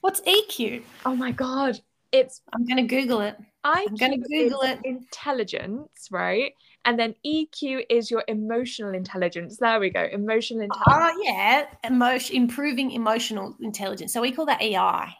What's 0.00 0.20
EQ? 0.22 0.82
Oh 1.04 1.14
my 1.14 1.32
god, 1.32 1.80
it's. 2.12 2.42
I'm 2.54 2.66
gonna 2.66 2.86
Google 2.86 3.20
it. 3.20 3.36
IQ 3.66 3.86
I'm 3.88 3.96
gonna 3.96 4.18
Google 4.18 4.62
it. 4.62 4.78
Intelligence, 4.84 6.08
right? 6.10 6.52
And 6.84 6.98
then 6.98 7.14
EQ 7.26 7.84
is 7.90 8.10
your 8.10 8.24
emotional 8.28 8.94
intelligence. 8.94 9.58
There 9.58 9.80
we 9.80 9.90
go, 9.90 10.04
emotional 10.04 10.62
intelligence. 10.62 10.86
Oh 10.88 11.22
yeah, 11.24 11.66
emotion, 11.84 12.36
improving 12.36 12.92
emotional 12.92 13.56
intelligence. 13.60 14.12
So 14.12 14.20
we 14.20 14.32
call 14.32 14.46
that 14.46 14.62
EI. 14.62 15.14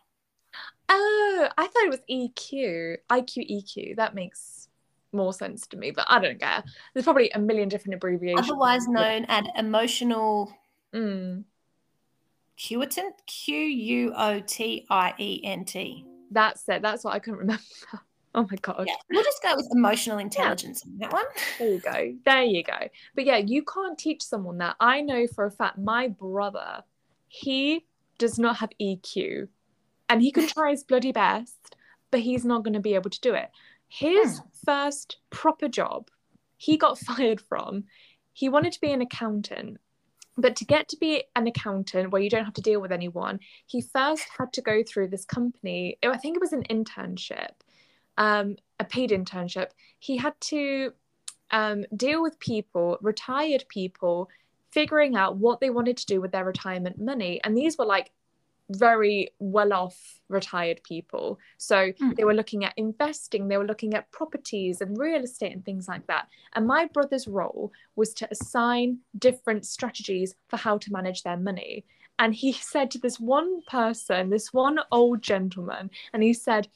Oh, 0.89 1.49
I 1.59 1.67
thought 1.67 1.85
it 1.85 1.91
was 1.91 2.01
EQ, 2.11 2.97
IQ, 3.11 3.51
EQ. 3.51 3.97
That 3.97 4.15
makes 4.15 4.69
more 5.13 5.33
sense 5.33 5.67
to 5.69 5.77
me, 5.77 5.91
but 5.91 6.07
I 6.09 6.21
don't 6.21 6.41
care. 6.41 6.65
There's 6.95 7.05
probably 7.05 7.31
a 7.31 7.39
million 7.39 7.69
different 7.69 7.95
abbreviations. 7.95 8.49
Otherwise 8.49 8.89
known 8.89 9.27
as 9.29 9.45
emotional. 9.57 10.53
Mm. 10.95 11.45
Quotient, 12.59 13.15
Q 13.27 13.57
U 13.57 14.13
O 14.17 14.41
T 14.41 14.87
I 14.91 15.15
E 15.19 15.41
N 15.45 15.65
T. 15.65 16.05
That's 16.31 16.69
it. 16.69 16.83
That's 16.83 17.05
what 17.05 17.15
I 17.15 17.19
couldn't 17.19 17.39
remember. 17.41 17.63
Oh 18.35 18.47
my 18.51 18.57
god. 18.61 18.85
Yeah, 18.87 18.95
we'll 19.11 19.25
just 19.25 19.43
go 19.43 19.57
with 19.57 19.69
emotional 19.73 20.19
intelligence 20.19 20.83
yeah. 20.85 20.93
on 20.93 20.99
that 20.99 21.13
one. 21.13 21.25
There 21.59 21.69
you 21.69 21.81
go. 21.81 22.15
There 22.25 22.43
you 22.43 22.63
go. 22.63 22.89
But 23.15 23.25
yeah, 23.25 23.39
you 23.39 23.63
can't 23.63 23.99
teach 23.99 24.23
someone 24.23 24.59
that. 24.59 24.77
I 24.81 25.01
know 25.01 25.27
for 25.27 25.47
a 25.47 25.51
fact 25.51 25.79
my 25.79 26.09
brother, 26.09 26.83
he 27.29 27.87
does 28.19 28.39
not 28.39 28.57
have 28.57 28.71
EQ. 28.81 29.49
And 30.09 30.23
he 30.23 30.31
can 30.33 30.47
try 30.49 30.71
his 30.71 30.85
bloody 30.85 31.13
best, 31.13 31.77
but 32.11 32.21
he's 32.21 32.45
not 32.45 32.65
going 32.65 32.75
to 32.75 32.81
be 32.81 32.95
able 32.95 33.11
to 33.11 33.21
do 33.21 33.35
it. 33.35 33.51
His 33.89 34.39
hmm. 34.39 34.49
first 34.65 35.19
proper 35.31 35.69
job, 35.69 36.11
he 36.57 36.77
got 36.77 36.99
fired 36.99 37.41
from. 37.41 37.85
He 38.33 38.49
wanted 38.49 38.73
to 38.73 38.81
be 38.81 38.93
an 38.93 39.01
accountant 39.01 39.79
but 40.39 40.55
to 40.57 40.65
get 40.65 40.89
to 40.89 40.97
be 40.97 41.25
an 41.35 41.47
accountant 41.49 42.13
where 42.13 42.23
you 42.23 42.31
don't 42.31 42.45
have 42.45 42.55
to 42.55 42.63
deal 42.63 42.81
with 42.81 42.93
anyone, 42.93 43.41
he 43.67 43.83
first 43.83 44.25
had 44.39 44.53
to 44.53 44.63
go 44.63 44.83
through 44.83 45.09
this 45.09 45.25
company. 45.25 45.99
I 46.03 46.17
think 46.17 46.37
it 46.37 46.41
was 46.41 46.53
an 46.53 46.63
internship, 46.71 47.51
um, 48.17 48.57
a 48.79 48.85
paid 48.85 49.11
internship. 49.11 49.71
He 49.99 50.17
had 50.17 50.41
to 50.43 50.93
um, 51.51 51.85
deal 51.97 52.23
with 52.23 52.39
people, 52.39 52.99
retired 53.03 53.65
people, 53.69 54.31
figuring 54.71 55.17
out 55.17 55.37
what 55.37 55.61
they 55.61 55.71
wanted 55.71 55.97
to 55.97 56.07
do 56.07 56.21
with 56.21 56.31
their 56.31 56.45
retirement 56.45 57.01
money. 57.01 57.41
And 57.43 57.57
these 57.57 57.77
were 57.77 57.87
like 57.87 58.13
very 58.71 59.31
well 59.39 59.73
off 59.73 60.21
retired 60.29 60.83
people. 60.83 61.39
So 61.57 61.93
mm. 61.93 62.17
they 62.17 62.25
were 62.25 62.35
looking 62.35 62.65
at 62.65 62.75
investing, 62.77 63.49
they 63.49 63.57
were 63.57 63.67
looking 63.67 63.95
at 63.95 64.11
properties 64.13 64.81
and 64.81 64.99
real 64.99 65.23
estate 65.23 65.53
and 65.53 65.65
things 65.65 65.89
like 65.89 66.07
that. 66.07 66.29
And 66.55 66.67
my 66.67 66.87
brother's 66.87 67.27
role 67.27 67.73
was 67.97 68.13
to 68.15 68.29
assign 68.31 68.99
different 69.19 69.67
strategies 69.67 70.35
for 70.49 70.57
how 70.57 70.79
to 70.79 70.93
manage 70.93 71.23
their 71.23 71.37
money. 71.37 71.85
And 72.19 72.35
he 72.35 72.53
said 72.73 72.91
to 72.93 72.99
this 72.99 73.19
one 73.19 73.63
person, 73.63 74.31
this 74.31 74.53
one 74.53 74.79
old 74.93 75.23
gentleman, 75.23 75.91
and 76.13 76.23
he 76.23 76.35
said, 76.35 76.69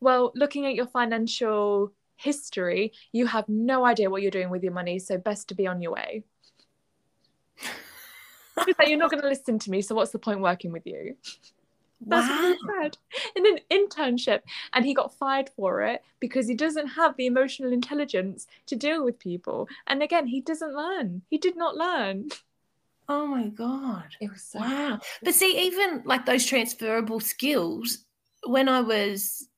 Well, 0.00 0.32
looking 0.34 0.66
at 0.66 0.74
your 0.74 0.86
financial 0.86 1.92
history, 2.16 2.92
you 3.12 3.26
have 3.26 3.48
no 3.48 3.84
idea 3.84 4.10
what 4.10 4.22
you're 4.22 4.30
doing 4.30 4.50
with 4.50 4.62
your 4.62 4.72
money. 4.72 4.98
So 4.98 5.18
best 5.18 5.48
to 5.48 5.54
be 5.54 5.66
on 5.66 5.82
your 5.82 5.92
way. 5.92 6.24
like, 8.56 8.88
you're 8.88 8.98
not 8.98 9.10
going 9.10 9.22
to 9.22 9.28
listen 9.28 9.58
to 9.60 9.70
me, 9.70 9.82
so 9.82 9.94
what's 9.94 10.12
the 10.12 10.18
point 10.18 10.40
working 10.40 10.72
with 10.72 10.86
you? 10.86 11.16
That's 12.06 12.28
wow. 12.28 12.36
what 12.36 12.52
he 12.52 12.82
said 12.82 12.98
in 13.36 13.46
an 13.46 13.58
internship. 13.70 14.40
And 14.74 14.84
he 14.84 14.94
got 14.94 15.14
fired 15.14 15.48
for 15.56 15.82
it 15.82 16.02
because 16.20 16.46
he 16.46 16.54
doesn't 16.54 16.88
have 16.88 17.16
the 17.16 17.26
emotional 17.26 17.72
intelligence 17.72 18.46
to 18.66 18.76
deal 18.76 19.04
with 19.04 19.18
people. 19.18 19.68
And 19.86 20.02
again, 20.02 20.26
he 20.26 20.40
doesn't 20.40 20.74
learn. 20.74 21.22
He 21.30 21.38
did 21.38 21.56
not 21.56 21.76
learn. 21.76 22.28
Oh 23.08 23.26
my 23.26 23.48
God. 23.48 24.04
It 24.20 24.30
was 24.30 24.42
so 24.42 24.58
wow. 24.58 25.00
But 25.22 25.34
see, 25.34 25.66
even 25.66 26.02
like 26.04 26.26
those 26.26 26.44
transferable 26.44 27.20
skills, 27.20 28.04
when 28.44 28.68
I 28.68 28.80
was 28.80 29.48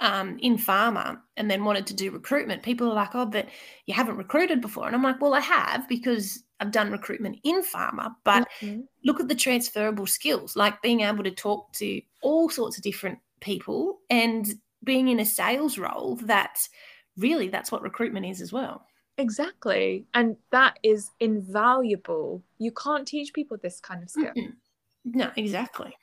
um, 0.00 0.38
in 0.40 0.58
pharma 0.58 1.18
and 1.36 1.50
then 1.50 1.64
wanted 1.64 1.86
to 1.86 1.94
do 1.94 2.10
recruitment, 2.10 2.62
people 2.62 2.90
are 2.90 2.94
like, 2.94 3.14
oh, 3.14 3.26
but 3.26 3.48
you 3.86 3.94
haven't 3.94 4.16
recruited 4.16 4.60
before. 4.60 4.86
And 4.86 4.94
I'm 4.94 5.02
like, 5.02 5.20
well, 5.20 5.34
I 5.34 5.40
have 5.40 5.88
because 5.88 6.44
I've 6.60 6.72
done 6.72 6.90
recruitment 6.90 7.38
in 7.44 7.62
pharma, 7.62 8.14
but 8.24 8.48
mm-hmm. 8.60 8.80
look 9.04 9.20
at 9.20 9.28
the 9.28 9.34
transferable 9.34 10.06
skills, 10.06 10.56
like 10.56 10.82
being 10.82 11.00
able 11.00 11.24
to 11.24 11.30
talk 11.30 11.72
to 11.74 12.00
all 12.22 12.48
sorts 12.50 12.76
of 12.76 12.82
different 12.82 13.18
people 13.40 13.98
and 14.10 14.54
being 14.84 15.08
in 15.08 15.20
a 15.20 15.24
sales 15.24 15.78
role 15.78 16.16
that 16.22 16.68
really 17.16 17.48
that's 17.48 17.70
what 17.70 17.82
recruitment 17.82 18.26
is 18.26 18.40
as 18.40 18.52
well. 18.52 18.84
Exactly. 19.18 20.06
And 20.14 20.36
that 20.52 20.78
is 20.82 21.10
invaluable. 21.20 22.42
You 22.58 22.70
can't 22.72 23.06
teach 23.06 23.32
people 23.34 23.56
this 23.60 23.80
kind 23.80 24.02
of 24.02 24.10
skill. 24.10 24.32
Mm-hmm. 24.36 25.18
No, 25.18 25.30
exactly. 25.36 25.96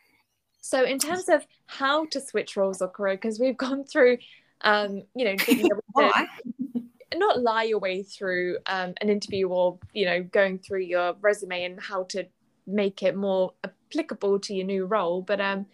So, 0.61 0.83
in 0.83 0.99
terms 0.99 1.29
of 1.29 1.45
how 1.67 2.05
to 2.07 2.19
switch 2.19 2.57
roles 2.57 2.81
or 2.81 2.89
career, 2.89 3.15
because 3.15 3.39
we've 3.39 3.57
gone 3.65 3.83
through, 3.83 4.17
um, 4.61 5.03
you 5.15 5.25
know, 5.25 5.35
to 5.37 5.69
not 7.19 7.41
lie 7.41 7.63
your 7.63 7.79
way 7.79 8.03
through 8.03 8.57
um, 8.67 8.93
an 9.01 9.09
interview 9.09 9.47
or 9.47 9.79
you 9.93 10.05
know 10.05 10.23
going 10.23 10.59
through 10.59 10.81
your 10.81 11.15
resume 11.21 11.63
and 11.63 11.81
how 11.81 12.03
to 12.03 12.25
make 12.67 13.03
it 13.03 13.15
more 13.15 13.53
applicable 13.63 14.39
to 14.39 14.53
your 14.53 14.65
new 14.65 14.85
role. 14.85 15.21
But 15.21 15.39
um, 15.39 15.65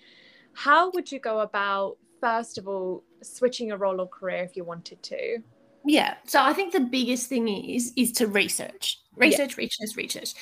how 0.54 0.92
would 0.92 1.12
you 1.12 1.20
go 1.20 1.40
about 1.40 1.98
first 2.20 2.58
of 2.58 2.68
all 2.68 3.04
switching 3.24 3.72
a 3.72 3.78
role 3.78 4.02
or 4.02 4.08
career 4.08 4.44
if 4.44 4.56
you 4.56 4.64
wanted 4.64 5.02
to? 5.04 5.40
Yeah. 5.86 6.16
So 6.26 6.42
I 6.42 6.54
think 6.54 6.74
the 6.74 6.80
biggest 6.80 7.28
thing 7.28 7.48
is 7.48 7.94
is 7.96 8.12
to 8.14 8.28
research. 8.28 9.00
Research, 9.16 9.58
yeah. 9.58 9.64
research, 9.64 9.96
research. 9.98 10.34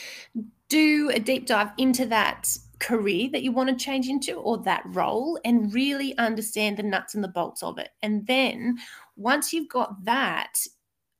Do 0.67 1.09
a 1.13 1.19
deep 1.19 1.47
dive 1.47 1.71
into 1.77 2.05
that 2.07 2.47
career 2.79 3.29
that 3.31 3.43
you 3.43 3.51
want 3.51 3.69
to 3.69 3.83
change 3.83 4.07
into 4.07 4.33
or 4.35 4.57
that 4.59 4.83
role 4.85 5.39
and 5.43 5.73
really 5.73 6.17
understand 6.17 6.77
the 6.77 6.83
nuts 6.83 7.15
and 7.15 7.23
the 7.23 7.29
bolts 7.29 7.63
of 7.63 7.77
it. 7.77 7.89
And 8.01 8.25
then 8.27 8.77
once 9.15 9.51
you've 9.51 9.69
got 9.69 10.05
that, 10.05 10.53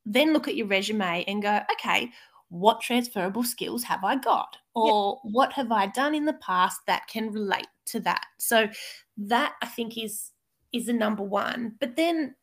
then 0.10 0.34
look 0.34 0.48
at 0.48 0.56
your 0.56 0.68
resume 0.68 1.24
and 1.28 1.42
go, 1.42 1.62
okay, 1.72 2.12
what 2.50 2.82
transferable 2.82 3.44
skills 3.44 3.84
have 3.84 4.04
I 4.04 4.16
got? 4.16 4.58
Or 4.74 5.20
yeah. 5.24 5.32
what 5.32 5.54
have 5.54 5.72
I 5.72 5.88
done 5.88 6.16
in 6.16 6.26
the 6.26 6.34
past 6.34 6.82
that 6.88 7.08
can 7.08 7.32
relate 7.32 7.68
to 7.88 8.00
that? 8.02 8.26
So 8.40 8.68
that 9.18 9.54
I 9.62 9.68
think 9.68 9.98
is 9.98 10.32
is 10.74 10.88
the 10.88 10.94
number 10.94 11.24
one. 11.24 11.76
But 11.80 11.96
then 11.96 12.36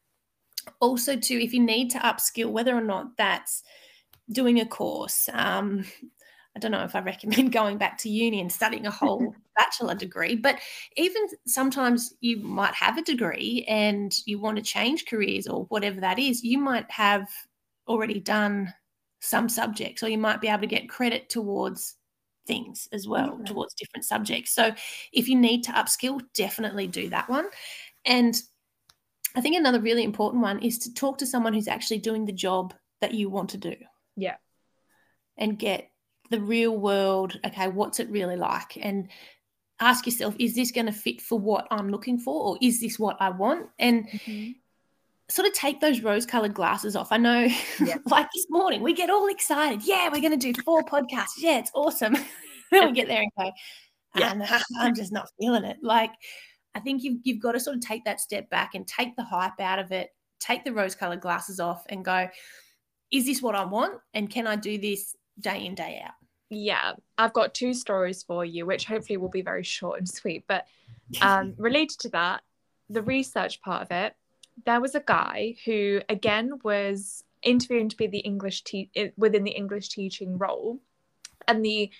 also 0.81 1.17
too, 1.17 1.39
if 1.39 1.53
you 1.53 1.61
need 1.61 1.91
to 1.91 1.99
upskill, 1.99 2.51
whether 2.51 2.75
or 2.75 2.83
not 2.83 3.17
that's 3.17 3.63
doing 4.31 4.61
a 4.61 4.67
course, 4.67 5.29
um, 5.33 5.85
I 6.57 6.59
don't 6.59 6.73
know 6.73 6.85
if 6.85 6.97
I 6.97 7.01
recommend 7.01 7.53
going 7.53 7.79
back 7.79 7.99
to 7.99 8.09
uni 8.09 8.41
and 8.41 8.51
studying 8.51 8.87
a 8.87 8.91
whole 8.91 9.35
bachelor 9.57 9.95
degree, 9.95 10.37
but 10.37 10.59
even 10.97 11.27
sometimes 11.47 12.15
you 12.21 12.39
might 12.39 12.75
have 12.75 12.97
a 12.97 13.03
degree 13.03 13.65
and 13.69 14.13
you 14.25 14.39
want 14.39 14.57
to 14.57 14.63
change 14.63 15.07
careers 15.07 15.47
or 15.47 15.65
whatever 15.65 16.01
that 16.01 16.19
is, 16.19 16.45
you 16.45 16.59
might 16.59 16.91
have 16.91 17.29
already 17.87 18.21
done 18.21 18.73
some 19.21 19.49
subjects 19.49 20.03
or 20.03 20.09
you 20.09 20.19
might 20.19 20.41
be 20.41 20.49
able 20.49 20.61
to 20.61 20.67
get 20.67 20.89
credit 20.89 21.29
towards 21.29 21.97
things 22.47 22.89
as 22.93 23.09
well, 23.09 23.41
towards 23.45 23.75
different 23.75 24.05
subjects. 24.05 24.55
So 24.55 24.73
if 25.13 25.29
you 25.29 25.37
need 25.37 25.65
to 25.65 25.73
upskill, 25.73 26.21
definitely 26.35 26.87
do 26.87 27.11
that 27.11 27.29
one. 27.29 27.47
And 28.05 28.41
I 29.35 29.41
think 29.41 29.57
another 29.57 29.81
really 29.81 30.05
important 30.05 30.43
one 30.43 30.61
is 30.61 30.79
to 30.81 30.95
talk 30.95 31.19
to 31.19 31.27
someone 31.27 31.53
who's 31.53 31.69
actually 31.69 31.99
doing 31.99 32.25
the 32.25 32.33
job 32.33 32.73
that 33.01 33.15
you 33.15 33.29
want 33.29 33.51
to 33.51 33.59
do. 33.59 33.75
Yeah. 34.17 34.37
And 35.37 35.59
get 35.59 35.91
the 36.31 36.41
real 36.41 36.77
world, 36.77 37.39
okay, 37.45 37.69
what's 37.69 38.01
it 38.01 38.09
really 38.11 38.37
like? 38.37 38.79
And 38.81 39.09
ask 39.81 40.07
yourself, 40.07 40.35
is 40.39 40.55
this 40.55 40.71
going 40.71 40.87
to 40.87 40.93
fit 40.93 41.21
for 41.21 41.39
what 41.39 41.67
I'm 41.71 41.91
looking 41.91 42.19
for 42.19 42.43
or 42.43 42.59
is 42.63 42.81
this 42.81 42.99
what 42.99 43.17
I 43.21 43.31
want? 43.31 43.69
And 43.79 44.09
mm-hmm. 44.09 44.53
Sort 45.29 45.49
of 45.49 45.55
take 45.55 45.81
those 45.81 46.01
rose 46.01 46.25
colored 46.27 46.55
glasses 46.55 46.95
off. 46.95 47.11
I 47.11 47.17
know, 47.17 47.49
yeah. 47.81 47.97
like 48.07 48.29
this 48.35 48.47
morning, 48.49 48.83
we 48.83 48.93
get 48.93 49.11
all 49.11 49.29
excited. 49.29 49.83
Yeah, 49.85 50.09
we're 50.13 50.21
going 50.21 50.39
to 50.39 50.53
do 50.53 50.61
four 50.63 50.85
podcasts. 50.85 51.35
Yeah, 51.39 51.59
it's 51.59 51.71
awesome. 51.75 52.17
then 52.73 52.87
we 52.87 52.93
get 52.93 53.09
there 53.09 53.23
and 53.23 53.31
go, 53.39 53.51
yeah. 54.17 54.33
and 54.33 54.45
I'm 54.79 54.95
just 54.95 55.13
not 55.13 55.29
feeling 55.39 55.65
it. 55.65 55.79
Like, 55.83 56.13
I 56.75 56.81
think 56.81 57.03
you've, 57.03 57.21
you've 57.25 57.41
got 57.41 57.53
to 57.53 57.61
sort 57.61 57.77
of 57.77 57.83
take 57.83 58.05
that 58.05 58.21
step 58.21 58.49
back 58.51 58.75
and 58.75 58.87
take 58.87 59.17
the 59.17 59.25
hype 59.25 59.61
out 59.61 59.79
of 59.79 59.93
it, 59.93 60.11
take 60.41 60.65
the 60.65 60.73
rose 60.73 60.95
colored 60.95 61.21
glasses 61.21 61.59
off 61.59 61.85
and 61.89 62.05
go, 62.05 62.29
is 63.11 63.27
this 63.27 63.43
what 63.43 63.55
I 63.55 63.65
want? 63.65 64.01
And 64.15 64.31
can 64.31 64.47
I 64.47 64.57
do 64.57 64.79
this 64.79 65.17
day 65.41 65.65
in, 65.65 65.75
day 65.75 66.03
out? 66.05 66.15
Yeah, 66.51 66.93
I've 67.19 67.33
got 67.33 67.55
two 67.55 67.75
stories 67.75 68.23
for 68.23 68.45
you, 68.45 68.67
which 68.67 68.85
hopefully 68.85 69.17
will 69.17 69.29
be 69.29 69.43
very 69.43 69.65
short 69.65 69.99
and 69.99 70.09
sweet. 70.09 70.45
But 70.47 70.67
um, 71.21 71.55
related 71.59 71.99
to 72.01 72.09
that, 72.11 72.43
the 72.89 73.03
research 73.03 73.61
part 73.63 73.83
of 73.83 73.91
it, 73.91 74.15
there 74.65 74.81
was 74.81 74.95
a 74.95 75.01
guy 75.01 75.57
who, 75.65 76.01
again, 76.09 76.53
was 76.65 77.25
interviewing 77.43 77.89
to 77.89 77.97
be 77.97 78.07
the 78.07 78.19
English 78.19 78.63
te- 78.63 78.91
within 79.17 79.45
the 79.45 79.51
English 79.51 79.91
teaching 79.91 80.39
role. 80.39 80.81
And 81.47 81.65
the 81.65 81.91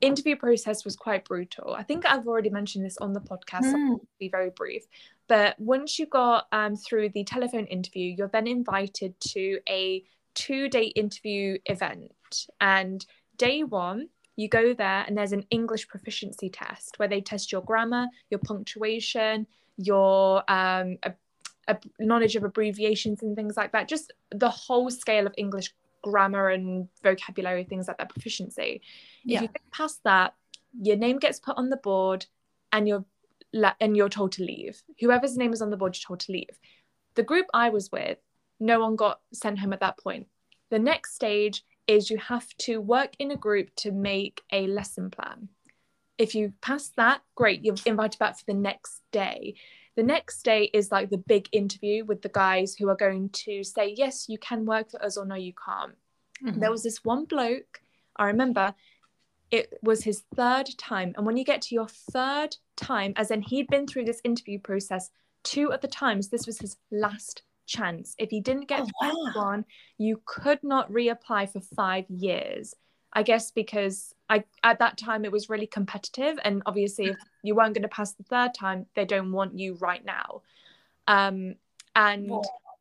interview 0.00 0.36
process 0.36 0.84
was 0.84 0.96
quite 0.96 1.24
brutal. 1.24 1.74
I 1.74 1.82
think 1.82 2.04
I've 2.04 2.26
already 2.26 2.50
mentioned 2.50 2.84
this 2.84 2.98
on 2.98 3.12
the 3.12 3.20
podcast. 3.20 3.62
Mm. 3.62 3.72
So 3.72 3.76
I'll 3.76 4.08
be 4.18 4.28
very 4.28 4.50
brief. 4.50 4.84
But 5.28 5.58
once 5.58 5.98
you 5.98 6.06
got 6.06 6.46
um, 6.52 6.76
through 6.76 7.10
the 7.10 7.24
telephone 7.24 7.66
interview, 7.66 8.14
you're 8.16 8.28
then 8.28 8.46
invited 8.46 9.18
to 9.20 9.60
a 9.68 10.04
two 10.34 10.68
day 10.68 10.86
interview 10.86 11.58
event. 11.66 12.46
And 12.60 13.04
day 13.36 13.62
one, 13.62 14.08
you 14.36 14.48
go 14.48 14.74
there 14.74 15.04
and 15.06 15.16
there's 15.16 15.32
an 15.32 15.46
English 15.50 15.88
proficiency 15.88 16.50
test 16.50 16.98
where 16.98 17.08
they 17.08 17.20
test 17.20 17.52
your 17.52 17.62
grammar, 17.62 18.06
your 18.30 18.40
punctuation, 18.40 19.46
your 19.76 20.42
um, 20.50 20.98
a, 21.68 21.76
knowledge 21.98 22.36
of 22.36 22.44
abbreviations 22.44 23.22
and 23.22 23.36
things 23.36 23.56
like 23.56 23.72
that. 23.72 23.88
Just 23.88 24.12
the 24.30 24.50
whole 24.50 24.90
scale 24.90 25.26
of 25.26 25.34
English 25.36 25.72
grammar 26.02 26.48
and 26.48 26.88
vocabulary, 27.02 27.64
things 27.64 27.88
like 27.88 27.98
that, 27.98 28.10
proficiency. 28.10 28.82
Yeah. 29.24 29.38
If 29.38 29.42
you 29.42 29.48
get 29.48 29.70
past 29.70 30.00
that, 30.04 30.34
your 30.80 30.96
name 30.96 31.18
gets 31.18 31.38
put 31.38 31.56
on 31.56 31.70
the 31.70 31.76
board 31.76 32.26
and 32.72 32.88
you're 32.88 33.04
and 33.80 33.96
you're 33.96 34.08
told 34.08 34.32
to 34.32 34.42
leave. 34.42 34.82
Whoever's 35.00 35.36
name 35.36 35.52
is 35.52 35.60
on 35.60 35.68
the 35.68 35.76
board, 35.76 35.94
you're 35.94 36.08
told 36.08 36.20
to 36.20 36.32
leave. 36.32 36.58
The 37.16 37.22
group 37.22 37.46
I 37.52 37.68
was 37.68 37.92
with, 37.92 38.16
no 38.58 38.80
one 38.80 38.96
got 38.96 39.20
sent 39.34 39.58
home 39.58 39.74
at 39.74 39.80
that 39.80 39.98
point. 39.98 40.26
The 40.70 40.78
next 40.78 41.14
stage 41.14 41.62
is 41.86 42.08
you 42.08 42.16
have 42.16 42.48
to 42.58 42.80
work 42.80 43.12
in 43.18 43.30
a 43.30 43.36
group 43.36 43.68
to 43.76 43.92
make 43.92 44.40
a 44.52 44.66
lesson 44.66 45.10
plan. 45.10 45.48
If 46.22 46.36
you 46.36 46.52
pass 46.60 46.88
that, 46.96 47.20
great, 47.34 47.64
you're 47.64 47.74
invited 47.84 48.18
back 48.18 48.38
for 48.38 48.44
the 48.46 48.54
next 48.54 49.02
day. 49.10 49.56
The 49.96 50.04
next 50.04 50.44
day 50.44 50.70
is 50.72 50.92
like 50.92 51.10
the 51.10 51.18
big 51.18 51.48
interview 51.50 52.04
with 52.04 52.22
the 52.22 52.28
guys 52.28 52.76
who 52.76 52.88
are 52.88 52.96
going 52.96 53.30
to 53.30 53.64
say, 53.64 53.92
yes, 53.96 54.28
you 54.28 54.38
can 54.38 54.64
work 54.64 54.92
for 54.92 55.04
us 55.04 55.16
or 55.16 55.26
no, 55.26 55.34
you 55.34 55.52
can't. 55.52 55.96
Mm-hmm. 56.44 56.60
There 56.60 56.70
was 56.70 56.84
this 56.84 57.04
one 57.04 57.24
bloke, 57.24 57.80
I 58.16 58.26
remember 58.26 58.74
it 59.50 59.78
was 59.82 60.04
his 60.04 60.22
third 60.34 60.70
time. 60.78 61.12
And 61.16 61.26
when 61.26 61.36
you 61.36 61.44
get 61.44 61.60
to 61.62 61.74
your 61.74 61.88
third 61.88 62.56
time, 62.76 63.12
as 63.16 63.30
in 63.30 63.42
he'd 63.42 63.68
been 63.68 63.86
through 63.86 64.04
this 64.04 64.20
interview 64.24 64.58
process 64.58 65.10
two 65.42 65.72
other 65.72 65.88
times, 65.88 66.28
this 66.28 66.46
was 66.46 66.58
his 66.58 66.76
last 66.90 67.42
chance. 67.66 68.14
If 68.18 68.32
you 68.32 68.40
didn't 68.40 68.68
get 68.68 68.80
oh, 69.02 69.32
wow. 69.34 69.44
one, 69.44 69.64
you 69.98 70.22
could 70.24 70.60
not 70.62 70.90
reapply 70.90 71.52
for 71.52 71.60
five 71.60 72.06
years. 72.08 72.74
I 73.12 73.22
guess 73.22 73.50
because 73.50 74.14
I 74.28 74.44
at 74.62 74.78
that 74.78 74.96
time 74.96 75.24
it 75.24 75.32
was 75.32 75.50
really 75.50 75.66
competitive, 75.66 76.38
and 76.44 76.62
obviously 76.66 77.06
if 77.06 77.16
you 77.42 77.54
weren't 77.54 77.74
going 77.74 77.82
to 77.82 77.88
pass 77.88 78.12
the 78.12 78.24
third 78.24 78.54
time, 78.54 78.86
they 78.94 79.04
don't 79.04 79.32
want 79.32 79.58
you 79.58 79.74
right 79.74 80.04
now. 80.04 80.42
Um, 81.06 81.56
and 81.94 82.30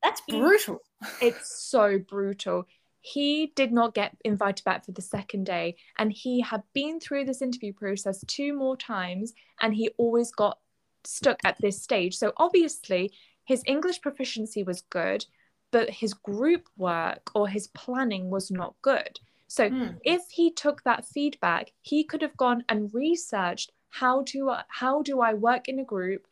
that's 0.01 0.21
brutal. 0.27 0.81
It's 1.21 1.61
so 1.61 1.99
brutal 1.99 2.67
he 3.01 3.51
did 3.55 3.71
not 3.71 3.95
get 3.95 4.15
invited 4.23 4.63
back 4.63 4.85
for 4.85 4.91
the 4.91 5.01
second 5.01 5.45
day 5.45 5.75
and 5.97 6.11
he 6.11 6.39
had 6.39 6.61
been 6.73 6.99
through 6.99 7.25
this 7.25 7.41
interview 7.41 7.73
process 7.73 8.23
two 8.27 8.53
more 8.53 8.77
times 8.77 9.33
and 9.59 9.73
he 9.73 9.89
always 9.97 10.31
got 10.31 10.59
stuck 11.03 11.39
at 11.43 11.57
this 11.59 11.81
stage 11.81 12.15
so 12.15 12.31
obviously 12.37 13.11
his 13.45 13.63
english 13.65 13.99
proficiency 14.01 14.61
was 14.61 14.83
good 14.91 15.25
but 15.71 15.89
his 15.89 16.13
group 16.13 16.67
work 16.77 17.31
or 17.33 17.47
his 17.47 17.67
planning 17.69 18.29
was 18.29 18.51
not 18.51 18.75
good 18.83 19.19
so 19.51 19.69
mm. 19.69 19.97
if 20.03 20.21
he 20.29 20.49
took 20.49 20.81
that 20.83 21.03
feedback 21.05 21.73
he 21.81 22.05
could 22.05 22.21
have 22.21 22.37
gone 22.37 22.63
and 22.69 22.93
researched 22.93 23.71
how 23.89 24.21
do 24.21 24.49
how 24.69 25.01
do 25.01 25.19
i 25.19 25.33
work 25.33 25.67
in 25.67 25.77
a 25.79 25.83
group 25.83 26.25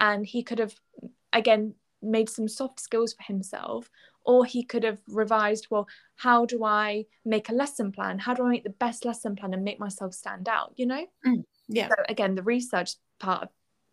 and 0.00 0.26
he 0.26 0.42
could 0.42 0.58
have 0.58 0.74
again 1.32 1.72
made 2.02 2.28
some 2.28 2.48
soft 2.48 2.80
skills 2.80 3.14
for 3.14 3.22
himself 3.22 3.88
or 4.26 4.44
he 4.44 4.64
could 4.64 4.82
have 4.82 4.98
revised 5.06 5.68
well 5.70 5.86
how 6.16 6.44
do 6.44 6.64
i 6.64 7.04
make 7.24 7.48
a 7.48 7.52
lesson 7.52 7.92
plan? 7.92 8.18
How 8.18 8.34
do 8.34 8.44
i 8.44 8.50
make 8.50 8.64
the 8.64 8.70
best 8.70 9.04
lesson 9.04 9.36
plan 9.36 9.54
and 9.54 9.62
make 9.62 9.78
myself 9.78 10.12
stand 10.12 10.48
out 10.48 10.72
you 10.74 10.86
know? 10.86 11.06
Mm, 11.24 11.44
yeah. 11.68 11.88
So 11.88 11.94
again 12.08 12.34
the 12.34 12.42
research 12.42 12.96
part 13.20 13.44
of 13.44 13.48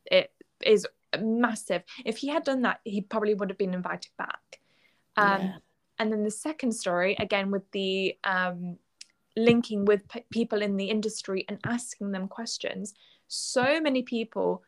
it 0.05 0.31
is 0.65 0.87
massive. 1.19 1.83
If 2.03 2.17
he 2.17 2.29
had 2.29 2.43
done 2.43 2.63
that 2.63 2.79
he 2.83 3.01
probably 3.01 3.35
would 3.35 3.49
have 3.49 3.57
been 3.59 3.75
invited 3.75 4.11
back. 4.17 4.59
Um, 5.17 5.41
yeah. 5.41 5.55
And 6.01 6.11
then 6.11 6.23
the 6.23 6.31
second 6.31 6.71
story 6.71 7.15
again 7.19 7.51
with 7.51 7.69
the 7.71 8.15
um, 8.23 8.77
linking 9.37 9.85
with 9.85 10.07
p- 10.09 10.25
people 10.31 10.61
in 10.61 10.75
the 10.75 10.89
industry 10.89 11.45
and 11.47 11.59
asking 11.63 12.11
them 12.11 12.27
questions 12.27 12.93
so 13.27 13.79
many 13.79 14.01
people 14.01 14.63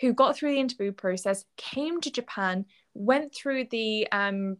who 0.00 0.12
got 0.12 0.36
through 0.36 0.52
the 0.52 0.60
interview 0.60 0.90
process 0.90 1.44
came 1.56 2.00
to 2.00 2.10
japan 2.10 2.64
went 2.92 3.32
through 3.32 3.64
the 3.70 4.06
um, 4.10 4.56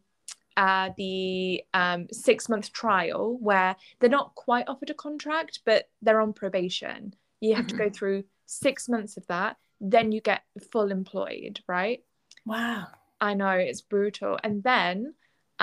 uh, 0.57 0.91
the 0.97 1.65
um, 1.75 2.07
six 2.13 2.49
month 2.49 2.73
trial 2.73 3.37
where 3.41 3.75
they're 3.99 4.09
not 4.09 4.37
quite 4.37 4.69
offered 4.69 4.91
a 4.91 4.95
contract, 4.95 5.59
but 5.67 5.89
they're 6.01 6.21
on 6.21 6.33
probation. 6.33 7.13
You 7.41 7.57
have 7.57 7.67
mm-hmm. 7.67 7.77
to 7.77 7.83
go 7.83 7.85
mm-hmm. 7.87 7.95
through 7.95 8.25
six 8.47 8.89
months 8.89 9.17
of 9.17 9.27
that, 9.27 9.57
then 9.81 10.13
you 10.13 10.21
get 10.21 10.43
full 10.71 10.93
employed, 10.93 11.59
right? 11.67 12.05
Wow. 12.47 12.87
I 13.21 13.35
know 13.35 13.51
it's 13.51 13.83
brutal. 13.83 14.39
And 14.45 14.63
then 14.63 15.15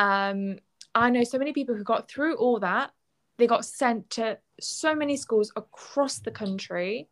um, 0.01 0.57
I 0.95 1.11
know 1.11 1.23
so 1.23 1.37
many 1.37 1.53
people 1.53 1.75
who 1.75 1.83
got 1.83 2.09
through 2.09 2.35
all 2.35 2.59
that, 2.59 2.91
they 3.37 3.45
got 3.45 3.65
sent 3.65 4.09
to 4.11 4.39
so 4.59 4.95
many 4.95 5.15
schools 5.15 5.53
across 5.55 6.19
the 6.19 6.31
country. 6.31 7.07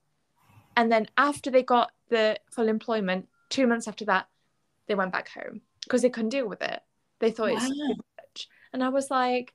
And 0.76 0.92
then 0.92 1.06
after 1.16 1.52
they 1.52 1.62
got 1.62 1.92
the 2.10 2.40
full 2.52 2.68
employment, 2.68 3.28
two 3.50 3.68
months 3.68 3.88
after 3.88 4.06
that, 4.06 4.28
they 4.88 4.96
went 4.96 5.12
back 5.12 5.30
home 5.30 5.62
because 5.84 6.02
they 6.02 6.10
couldn't 6.10 6.30
deal 6.30 6.50
with 6.50 6.64
it. 6.64 6.80
They 7.20 7.30
thought 7.30 7.52
wow. 7.52 7.58
it's 7.58 7.70
too 7.70 7.96
much. 8.18 8.48
And 8.74 8.84
I 8.84 8.90
was 8.90 9.12
like, 9.12 9.54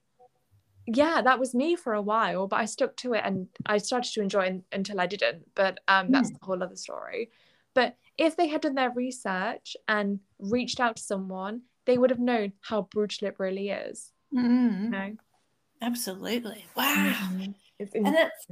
yeah, 0.86 1.20
that 1.22 1.40
was 1.40 1.54
me 1.54 1.74
for 1.74 1.94
a 1.94 2.02
while, 2.02 2.46
but 2.46 2.60
I 2.60 2.66
stuck 2.66 2.96
to 2.98 3.14
it 3.14 3.22
and 3.24 3.48
I 3.66 3.78
started 3.78 4.12
to 4.12 4.22
enjoy 4.22 4.44
it 4.46 4.62
until 4.70 5.00
I 5.00 5.06
didn't. 5.06 5.42
But 5.56 5.80
um, 5.88 6.12
that's 6.12 6.30
Mm. 6.30 6.38
a 6.40 6.44
whole 6.46 6.62
other 6.62 6.76
story. 6.76 7.30
But 7.74 7.96
if 8.16 8.36
they 8.36 8.46
had 8.46 8.60
done 8.60 8.76
their 8.76 8.90
research 8.90 9.76
and 9.88 10.20
reached 10.38 10.78
out 10.78 10.96
to 10.96 11.02
someone, 11.02 11.62
they 11.86 11.98
would 11.98 12.10
have 12.10 12.20
known 12.20 12.52
how 12.60 12.82
brutal 12.82 13.28
it 13.28 13.36
really 13.38 13.70
is. 13.70 14.10
Mm, 14.34 14.84
You 14.84 14.90
know? 14.90 15.16
absolutely. 15.82 16.64
Wow. 16.76 17.14
It's 17.78 17.94
And 17.94 18.06
that's 18.06 18.46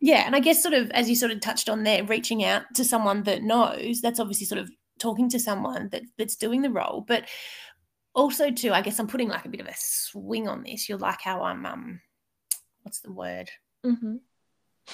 yeah, 0.00 0.24
and 0.26 0.36
I 0.36 0.40
guess 0.40 0.62
sort 0.62 0.74
of 0.74 0.90
as 0.90 1.08
you 1.08 1.16
sort 1.16 1.32
of 1.32 1.40
touched 1.40 1.68
on 1.68 1.82
there, 1.82 2.04
reaching 2.04 2.44
out 2.44 2.62
to 2.74 2.84
someone 2.84 3.22
that 3.24 3.42
knows, 3.42 4.00
that's 4.00 4.20
obviously 4.20 4.46
sort 4.46 4.60
of 4.60 4.70
talking 4.98 5.28
to 5.30 5.38
someone 5.40 5.88
that 5.90 6.02
that's 6.18 6.36
doing 6.36 6.62
the 6.62 6.70
role. 6.70 7.04
But 7.06 7.28
also 8.14 8.50
too, 8.50 8.72
I 8.72 8.82
guess 8.82 8.98
I'm 8.98 9.06
putting 9.08 9.28
like 9.28 9.44
a 9.46 9.48
bit 9.48 9.60
of 9.60 9.66
a 9.66 9.74
swing 9.76 10.48
on 10.48 10.62
this. 10.64 10.88
You're 10.88 10.98
like 10.98 11.20
how 11.22 11.42
I'm 11.42 11.64
um 11.66 12.00
what's 12.82 13.00
the 13.00 13.12
word? 13.12 13.50
Mhm. 13.84 14.20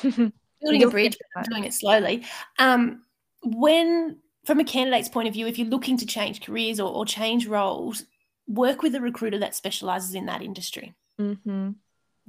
Building 0.02 0.83
a 0.85 0.88
bridge, 0.88 1.18
but 1.35 1.40
I'm 1.40 1.50
doing 1.50 1.64
it 1.64 1.74
slowly. 1.74 2.24
Um 2.59 3.05
when 3.42 4.18
from 4.44 4.61
a 4.61 4.64
candidate's 4.64 5.09
point 5.09 5.28
of 5.28 5.35
view, 5.35 5.46
if 5.46 5.59
you're 5.59 5.68
looking 5.68 5.96
to 5.98 6.07
change 6.07 6.40
careers 6.40 6.81
or, 6.81 6.92
or 6.92 7.05
change 7.07 7.46
roles, 7.46 8.05
work 8.48 8.83
with 8.83 8.94
a 8.94 9.00
recruiter 9.00 9.38
that 9.38 9.55
specializes 9.55 10.14
in 10.14 10.26
that 10.26 10.42
industry. 10.42 10.94
Mhm. 11.20 11.76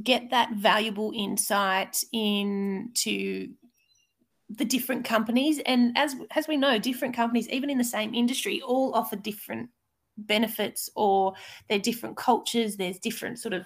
get 0.01 0.31
that 0.31 0.51
valuable 0.53 1.11
insight 1.15 2.03
into 2.11 3.53
the 4.49 4.65
different 4.65 5.05
companies 5.05 5.59
and 5.59 5.95
as 5.97 6.15
as 6.31 6.47
we 6.47 6.57
know 6.57 6.79
different 6.79 7.15
companies 7.15 7.47
even 7.49 7.69
in 7.69 7.77
the 7.77 7.83
same 7.83 8.13
industry 8.13 8.61
all 8.61 8.93
offer 8.93 9.15
different 9.15 9.69
benefits 10.17 10.89
or 10.95 11.33
they're 11.69 11.79
different 11.79 12.17
cultures 12.17 12.75
there's 12.75 12.99
different 12.99 13.39
sort 13.39 13.53
of 13.53 13.65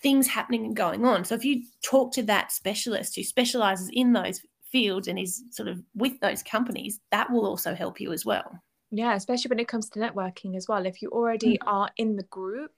things 0.00 0.26
happening 0.28 0.64
and 0.64 0.76
going 0.76 1.04
on 1.04 1.24
so 1.24 1.34
if 1.34 1.44
you 1.44 1.62
talk 1.82 2.12
to 2.12 2.22
that 2.22 2.52
specialist 2.52 3.16
who 3.16 3.22
specializes 3.22 3.90
in 3.92 4.12
those 4.12 4.40
fields 4.70 5.08
and 5.08 5.18
is 5.18 5.44
sort 5.50 5.68
of 5.68 5.82
with 5.94 6.20
those 6.20 6.42
companies 6.42 7.00
that 7.10 7.30
will 7.32 7.46
also 7.46 7.74
help 7.74 8.00
you 8.00 8.12
as 8.12 8.24
well 8.26 8.62
Yeah, 8.90 9.14
especially 9.14 9.50
when 9.50 9.58
it 9.60 9.68
comes 9.68 9.90
to 9.90 9.98
networking 9.98 10.56
as 10.56 10.66
well. 10.68 10.86
If 10.86 11.02
you 11.02 11.10
already 11.10 11.58
are 11.66 11.90
in 11.96 12.16
the 12.16 12.22
group, 12.24 12.72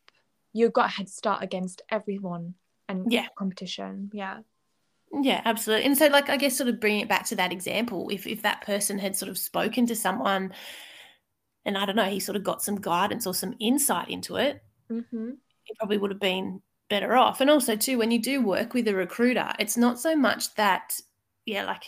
you've 0.52 0.72
got 0.72 0.86
a 0.86 0.92
head 0.92 1.08
start 1.08 1.42
against 1.42 1.82
everyone 1.88 2.56
and 2.88 3.08
Yeah. 3.08 3.28
competition. 3.36 4.10
Yeah. 4.12 4.40
Yeah, 5.12 5.42
absolutely. 5.44 5.86
And 5.86 5.98
so, 5.98 6.06
like, 6.06 6.28
I 6.30 6.36
guess, 6.36 6.56
sort 6.56 6.68
of 6.68 6.78
bringing 6.78 7.00
it 7.00 7.08
back 7.08 7.26
to 7.26 7.36
that 7.36 7.52
example, 7.52 8.08
if 8.10 8.26
if 8.28 8.42
that 8.42 8.60
person 8.62 8.98
had 8.98 9.16
sort 9.16 9.28
of 9.28 9.38
spoken 9.38 9.86
to 9.86 9.96
someone, 9.96 10.52
and 11.64 11.76
I 11.76 11.86
don't 11.86 11.96
know, 11.96 12.04
he 12.04 12.20
sort 12.20 12.36
of 12.36 12.44
got 12.44 12.62
some 12.62 12.76
guidance 12.80 13.26
or 13.26 13.34
some 13.34 13.54
insight 13.60 14.08
into 14.08 14.36
it, 14.36 14.62
Mm-hmm. 14.92 15.30
he 15.64 15.74
probably 15.78 15.98
would 15.98 16.10
have 16.10 16.20
been 16.20 16.62
better 16.88 17.16
off. 17.16 17.40
And 17.40 17.50
also, 17.50 17.76
too, 17.76 17.98
when 17.98 18.10
you 18.10 18.20
do 18.20 18.42
work 18.42 18.74
with 18.74 18.88
a 18.88 18.94
recruiter, 18.94 19.52
it's 19.58 19.76
not 19.76 19.98
so 19.98 20.16
much 20.16 20.54
that, 20.54 20.98
yeah, 21.46 21.64
like 21.64 21.82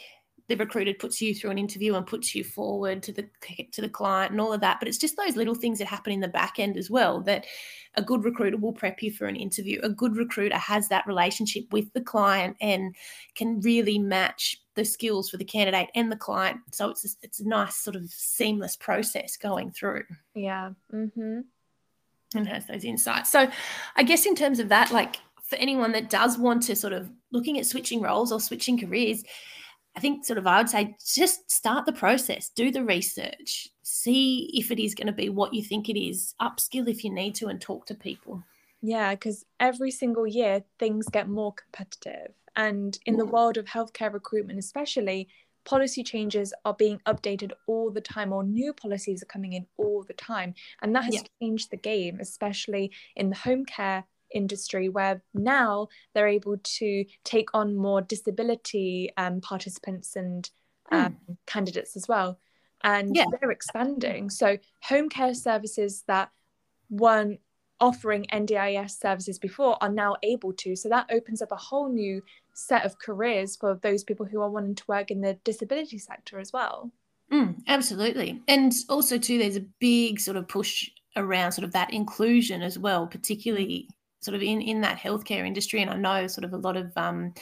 the 0.49 0.57
recruiter 0.57 0.93
puts 0.93 1.21
you 1.23 1.35
through 1.35 1.51
an 1.51 1.59
interview 1.59 1.95
and 1.95 2.07
puts 2.07 2.35
you 2.35 2.43
forward 2.45 3.03
to 3.05 3.12
the 3.12 3.27
to 3.71 3.81
the 3.81 3.88
client 3.88 4.33
and 4.33 4.41
all 4.41 4.53
of 4.53 4.61
that, 4.61 4.79
but 4.81 4.88
it's 4.88 4.99
just 4.99 5.17
those 5.17 5.37
little 5.37 5.55
things 5.55 5.79
that 5.79 5.87
happen 5.87 6.12
in 6.12 6.21
the 6.21 6.29
back 6.29 6.59
end 6.59 6.77
as 6.77 6.91
well 6.91 7.21
that 7.23 7.47
a 7.95 8.03
good 8.03 8.25
recruiter 8.25 8.57
will 8.57 8.73
prep 8.73 9.03
you 9.03 9.12
for 9.12 9.27
an 9.27 9.37
interview. 9.37 9.79
A 9.83 9.88
good 9.88 10.17
recruiter 10.17 10.59
has 10.59 10.88
that 10.88 11.07
relationship 11.07 11.65
with 11.73 11.93
the 11.93 12.01
client 12.01 12.57
and 12.61 12.95
can 13.35 13.61
really 13.61 13.99
match 13.99 14.61
the 14.75 14.85
skills 14.85 15.31
for 15.31 15.37
the 15.37 15.45
candidate 15.45 15.91
and 15.95 16.11
the 16.11 16.17
client. 16.17 16.59
So 16.73 16.91
it's 16.91 17.05
a, 17.05 17.09
it's 17.23 17.41
a 17.41 17.49
nice 17.49 17.77
sort 17.77 17.95
of 17.97 18.11
seamless 18.11 18.75
process 18.77 19.37
going 19.37 19.71
through 19.71 20.05
Yeah. 20.35 20.71
Mm-hmm. 20.93 21.41
and 22.35 22.49
has 22.49 22.67
those 22.67 22.85
insights. 22.85 23.31
So 23.31 23.49
I 23.97 24.03
guess 24.03 24.27
in 24.27 24.35
terms 24.35 24.59
of 24.59 24.71
that, 24.71 24.91
like 24.91 25.17
for 25.53 25.59
anyone 25.59 25.93
that 25.93 26.11
does 26.11 26.38
want 26.38 26.62
to 26.65 26.75
sort 26.75 26.95
of 26.95 27.11
looking 27.31 27.59
at 27.59 27.67
switching 27.67 28.01
roles 28.01 28.33
or 28.33 28.41
switching 28.41 28.79
careers, 28.79 29.23
I 29.95 30.01
think 30.01 30.25
sort 30.25 30.38
of 30.38 30.47
I 30.47 30.59
would 30.59 30.71
say 30.71 30.97
just 31.15 31.51
start 31.51 31.85
the 31.85 31.93
process, 31.93 32.51
do 32.57 32.71
the 32.71 32.83
research, 32.83 33.69
see 33.83 34.51
if 34.55 34.71
it 34.71 34.79
is 34.79 34.95
going 34.95 35.09
to 35.09 35.12
be 35.12 35.29
what 35.29 35.53
you 35.53 35.62
think 35.62 35.88
it 35.88 36.01
is, 36.01 36.35
upskill 36.41 36.88
if 36.88 37.05
you 37.05 37.12
need 37.12 37.35
to, 37.37 37.49
and 37.49 37.61
talk 37.61 37.87
to 37.87 37.95
people. 37.95 38.43
Yeah, 38.81 39.15
because 39.15 39.45
every 39.61 39.91
single 39.91 40.27
year 40.27 40.65
things 40.79 41.07
get 41.09 41.29
more 41.29 41.53
competitive. 41.53 42.35
And 42.57 42.99
in 43.07 43.17
the 43.17 43.27
world 43.27 43.57
of 43.57 43.67
healthcare 43.67 44.12
recruitment, 44.12 44.59
especially, 44.59 45.29
policy 45.65 46.03
changes 46.03 46.53
are 46.65 46.75
being 46.75 46.99
updated 47.07 47.53
all 47.67 47.91
the 47.91 48.01
time, 48.01 48.33
or 48.33 48.43
new 48.43 48.73
policies 48.73 49.23
are 49.23 49.27
coming 49.27 49.53
in 49.53 49.67
all 49.77 50.05
the 50.07 50.15
time. 50.15 50.55
And 50.83 50.95
that 50.97 51.05
has 51.05 51.15
Yeah. 51.15 51.29
changed 51.41 51.71
the 51.71 51.77
game, 51.77 52.19
especially 52.21 52.93
in 53.15 53.31
the 53.31 53.37
home 53.37 53.65
care 53.65 54.05
industry, 54.35 54.88
where 54.88 55.23
now 55.35 55.88
they're 56.14 56.29
able 56.29 56.57
to 56.79 57.05
take 57.25 57.51
on 57.55 57.77
more 57.77 58.01
disability 58.01 59.11
um, 59.16 59.40
participants 59.40 60.16
and 60.16 60.49
um, 60.90 61.16
candidates 61.47 61.97
as 61.97 62.07
well. 62.09 62.38
And 62.85 63.14
Yeah. 63.14 63.25
they're 63.40 63.51
expanding. 63.51 64.31
So, 64.31 64.59
home 64.83 65.09
care 65.09 65.35
services 65.35 66.05
that 66.09 66.31
weren't 66.90 67.40
offering 67.81 68.27
NDIS 68.33 69.01
services 69.01 69.38
before 69.38 69.77
are 69.83 69.88
now 69.88 70.16
able 70.23 70.53
to. 70.53 70.77
So 70.77 70.88
that 70.88 71.11
opens 71.11 71.42
up 71.42 71.51
a 71.51 71.57
whole 71.57 71.88
new 71.88 72.23
set 72.55 72.85
of 72.85 72.99
careers 72.99 73.57
for 73.57 73.75
those 73.83 74.05
people 74.05 74.25
who 74.25 74.40
are 74.40 74.51
wanting 74.51 74.77
to 74.77 74.85
work 74.87 75.11
in 75.11 75.21
the 75.21 75.35
disability 75.45 75.99
sector 75.99 76.38
as 76.38 76.53
well. 76.53 76.92
Mm, 77.33 77.62
absolutely. 77.66 78.42
And 78.47 78.73
also, 78.88 79.18
too, 79.18 79.38
there's 79.38 79.57
a 79.57 79.66
big 79.81 80.21
sort 80.21 80.37
of 80.37 80.47
push 80.49 80.90
around 81.16 81.53
sort 81.53 81.64
of 81.64 81.73
that 81.73 81.92
inclusion 81.92 82.62
as 82.62 82.79
well, 82.79 83.07
particularly 83.07 83.88
sort 84.23 84.35
of 84.35 84.43
in, 84.43 84.61
in 84.63 84.81
that 84.81 84.99
healthcare 84.99 85.47
industry. 85.47 85.83
And 85.83 85.91
I 85.91 85.97
know 85.97 86.27
sort 86.27 86.45
of 86.45 86.53
a 86.55 86.59
lot 86.59 86.77
of 86.77 86.93
um, 86.97 87.35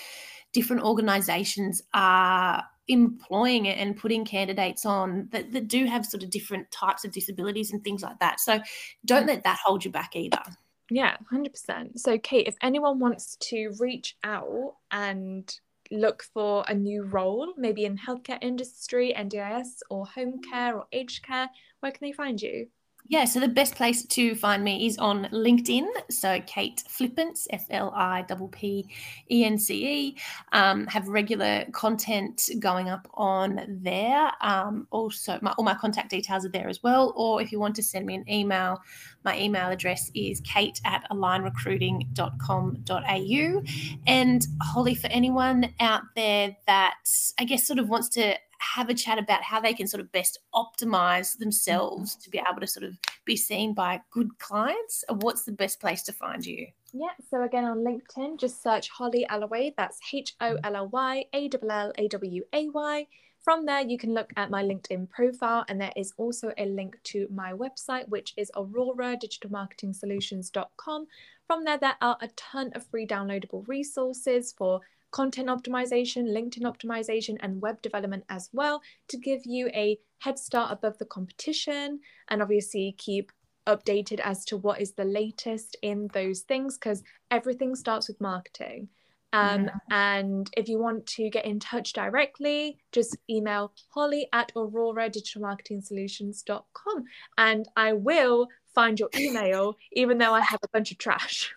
different 0.53 0.83
organizations 0.83 1.83
are 1.95 2.65
employing 2.89 3.67
it 3.67 3.79
and 3.79 3.97
putting 3.97 4.25
candidates 4.25 4.85
on 4.85 5.29
that, 5.31 5.53
that 5.53 5.69
do 5.69 5.85
have 5.87 6.05
sort 6.05 6.25
of 6.25 6.31
different 6.31 6.71
types 6.73 7.05
of 7.05 7.13
disabilities 7.13 7.73
and 7.73 7.85
things 7.85 8.03
like 8.03 8.19
that. 8.19 8.41
So 8.41 8.61
don't 9.05 9.27
let 9.27 9.45
that 9.45 9.59
hold 9.65 9.85
you 9.85 9.93
back 9.93 10.17
either. 10.17 10.43
Yeah, 10.91 11.17
100%. 11.33 11.99
So, 11.99 12.19
Kate, 12.19 12.49
if 12.49 12.57
anyone 12.63 12.99
wants 12.99 13.37
to 13.37 13.73
reach 13.79 14.17
out 14.25 14.75
and 14.91 15.49
look 15.93 16.25
for 16.35 16.65
a 16.67 16.75
new 16.75 17.05
role, 17.05 17.53
maybe 17.57 17.85
in 17.85 17.97
healthcare 17.97 18.39
industry, 18.43 19.15
NDIS, 19.17 19.83
or 19.89 20.05
home 20.07 20.41
care 20.51 20.77
or 20.77 20.87
aged 20.93 21.25
care, 21.25 21.49
where 21.79 21.93
can 21.93 22.09
they 22.09 22.13
find 22.13 22.43
you? 22.43 22.67
Yeah, 23.11 23.25
so 23.25 23.41
the 23.41 23.49
best 23.49 23.75
place 23.75 24.05
to 24.05 24.37
find 24.37 24.63
me 24.63 24.87
is 24.87 24.97
on 24.99 25.25
LinkedIn. 25.33 25.89
So 26.11 26.41
Kate 26.47 26.85
Flippence, 26.89 27.49
F 27.51 27.67
L 27.69 27.93
I 27.97 28.23
P 28.23 28.37
P 28.53 28.89
E 29.29 29.45
N 29.45 29.59
C 29.59 29.85
E, 29.85 30.17
um, 30.53 30.87
have 30.87 31.09
regular 31.09 31.65
content 31.73 32.49
going 32.61 32.89
up 32.89 33.09
on 33.15 33.81
there. 33.83 34.31
Um, 34.41 34.87
also, 34.93 35.41
my, 35.43 35.51
all 35.59 35.65
my 35.65 35.75
contact 35.75 36.11
details 36.11 36.47
are 36.47 36.51
there 36.51 36.69
as 36.69 36.85
well. 36.85 37.13
Or 37.17 37.43
if 37.43 37.51
you 37.51 37.59
want 37.59 37.75
to 37.77 37.83
send 37.83 38.07
me 38.07 38.15
an 38.15 38.31
email, 38.31 38.81
my 39.25 39.37
email 39.37 39.71
address 39.71 40.13
is 40.15 40.41
kate 40.43 40.81
at 40.85 41.05
alignrecruiting.com.au. 41.11 43.63
And 44.07 44.47
Holly, 44.63 44.95
for 44.95 45.09
anyone 45.09 45.75
out 45.81 46.03
there 46.15 46.57
that 46.69 46.95
I 47.41 47.45
guess 47.45 47.67
sort 47.67 47.81
of 47.81 47.89
wants 47.89 48.09
to 48.11 48.37
have 48.61 48.91
a 48.91 48.95
chat 48.95 49.19
about 49.19 49.43
how 49.43 49.61
they 49.61 49.73
can 49.73 49.87
sort 49.87 50.03
of 50.03 50.13
best 50.13 50.39
optimize 50.55 51.39
themselves 51.39 52.13
mm-hmm. 52.13 52.23
to 52.23 52.31
be 52.31 52.43
able 52.49 52.61
to 52.61 52.67
sort 52.67 52.85
of 52.85 52.99
be 53.25 53.37
seen 53.37 53.73
by 53.75 54.01
good 54.11 54.39
clients, 54.39 55.03
what's 55.09 55.45
the 55.45 55.53
best 55.53 55.81
place 55.81 56.03
to 56.03 56.13
find 56.13 56.45
you? 56.45 56.67
Yeah, 56.93 57.13
so 57.31 57.43
again 57.43 57.65
on 57.65 57.79
LinkedIn, 57.79 58.39
just 58.39 58.63
search 58.63 58.91
Holly 58.91 59.27
Alloway. 59.29 59.73
That's 59.77 59.99
H 60.13 60.35
O 60.41 60.59
L 60.63 60.77
L 60.77 60.89
Y 60.89 61.25
A 61.33 61.49
L 61.63 61.71
L 61.71 61.93
A 61.97 62.09
W 62.09 62.43
A 62.53 62.69
Y. 62.69 63.07
From 63.43 63.65
there, 63.65 63.81
you 63.81 63.97
can 63.97 64.13
look 64.13 64.31
at 64.37 64.51
my 64.51 64.63
LinkedIn 64.63 65.09
profile, 65.09 65.65
and 65.69 65.81
there 65.81 65.95
is 65.97 66.13
also 66.19 66.53
a 66.59 66.67
link 66.67 66.99
to 67.05 67.27
my 67.33 67.55
website, 67.55 68.07
which 68.09 68.35
is 68.37 68.51
auroradigitalmarketingsolutions.com. 68.55 71.07
From 71.47 71.65
there, 71.65 71.79
there 71.79 71.97
are 72.03 72.19
a 72.21 72.29
ton 72.37 72.71
of 72.75 72.87
free 72.87 73.07
downloadable 73.07 73.67
resources 73.67 74.53
for 74.53 74.83
content 75.11 75.49
optimization, 75.49 76.29
LinkedIn 76.29 76.63
optimization, 76.63 77.37
and 77.41 77.61
web 77.61 77.83
development 77.83 78.25
as 78.29 78.49
well 78.53 78.81
to 79.09 79.17
give 79.17 79.43
you 79.45 79.67
a 79.69 79.99
head 80.19 80.39
start 80.39 80.73
above 80.73 80.99
the 80.99 81.05
competition 81.05 82.01
and 82.29 82.43
obviously 82.43 82.95
keep 82.99 83.33
updated 83.67 84.21
as 84.21 84.45
to 84.47 84.57
what 84.57 84.81
is 84.81 84.93
the 84.93 85.05
latest 85.05 85.77
in 85.83 86.09
those 86.13 86.41
things 86.41 86.79
because 86.79 87.03
everything 87.31 87.75
starts 87.75 88.09
with 88.09 88.19
marketing. 88.21 88.89
Um, 89.33 89.67
Yeah. 89.67 89.75
And 89.91 90.51
if 90.57 90.69
you 90.69 90.81
want 90.81 91.07
to 91.07 91.31
get 91.31 91.45
in 91.45 91.61
touch 91.61 91.93
directly, 91.93 92.79
just 92.93 93.17
email 93.29 93.73
holly 93.89 94.29
at 94.33 94.53
auroradigitalmarketingsolutions.com 94.55 97.05
and 97.39 97.69
I 97.77 97.93
will 97.93 98.49
find 98.75 98.99
your 98.99 99.11
email 99.17 99.77
even 99.93 100.19
though 100.19 100.35
I 100.35 100.41
have 100.41 100.59
a 100.65 100.69
bunch 100.69 100.91
of 100.91 100.99
trash. 100.99 101.55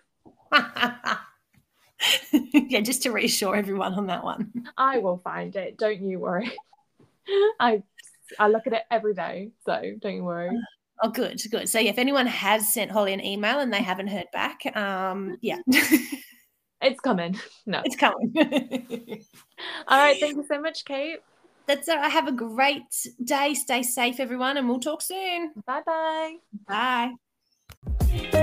yeah, 2.32 2.80
just 2.80 3.02
to 3.04 3.10
reassure 3.10 3.56
everyone 3.56 3.94
on 3.94 4.06
that 4.06 4.24
one. 4.24 4.52
I 4.76 4.98
will 4.98 5.18
find 5.18 5.54
it. 5.56 5.78
Don't 5.78 6.00
you 6.00 6.18
worry. 6.18 6.50
I 7.60 7.82
I 8.38 8.48
look 8.48 8.66
at 8.66 8.72
it 8.72 8.82
every 8.90 9.14
day, 9.14 9.50
so 9.64 9.80
don't 10.00 10.14
you 10.14 10.24
worry. 10.24 10.50
Oh, 11.02 11.10
good, 11.10 11.42
good. 11.50 11.68
So, 11.68 11.80
yeah, 11.80 11.90
if 11.90 11.98
anyone 11.98 12.24
has 12.28 12.72
sent 12.72 12.88
Holly 12.88 13.12
an 13.12 13.22
email 13.22 13.58
and 13.58 13.74
they 13.74 13.82
haven't 13.82 14.06
heard 14.06 14.28
back, 14.32 14.64
um, 14.76 15.36
yeah. 15.42 15.58
It's 16.84 17.00
coming. 17.00 17.38
No. 17.64 17.80
It's 17.84 17.96
coming. 17.96 18.34
All 19.88 19.98
right. 19.98 20.20
Thank 20.20 20.36
you 20.36 20.44
so 20.46 20.60
much, 20.60 20.84
Kate. 20.84 21.20
That's 21.66 21.88
it. 21.88 21.98
Have 21.98 22.28
a 22.28 22.32
great 22.32 22.82
day. 23.22 23.54
Stay 23.54 23.82
safe, 23.82 24.20
everyone, 24.20 24.58
and 24.58 24.68
we'll 24.68 24.80
talk 24.80 25.00
soon. 25.00 25.52
Bye-bye. 25.66 26.36
Bye. 26.68 28.40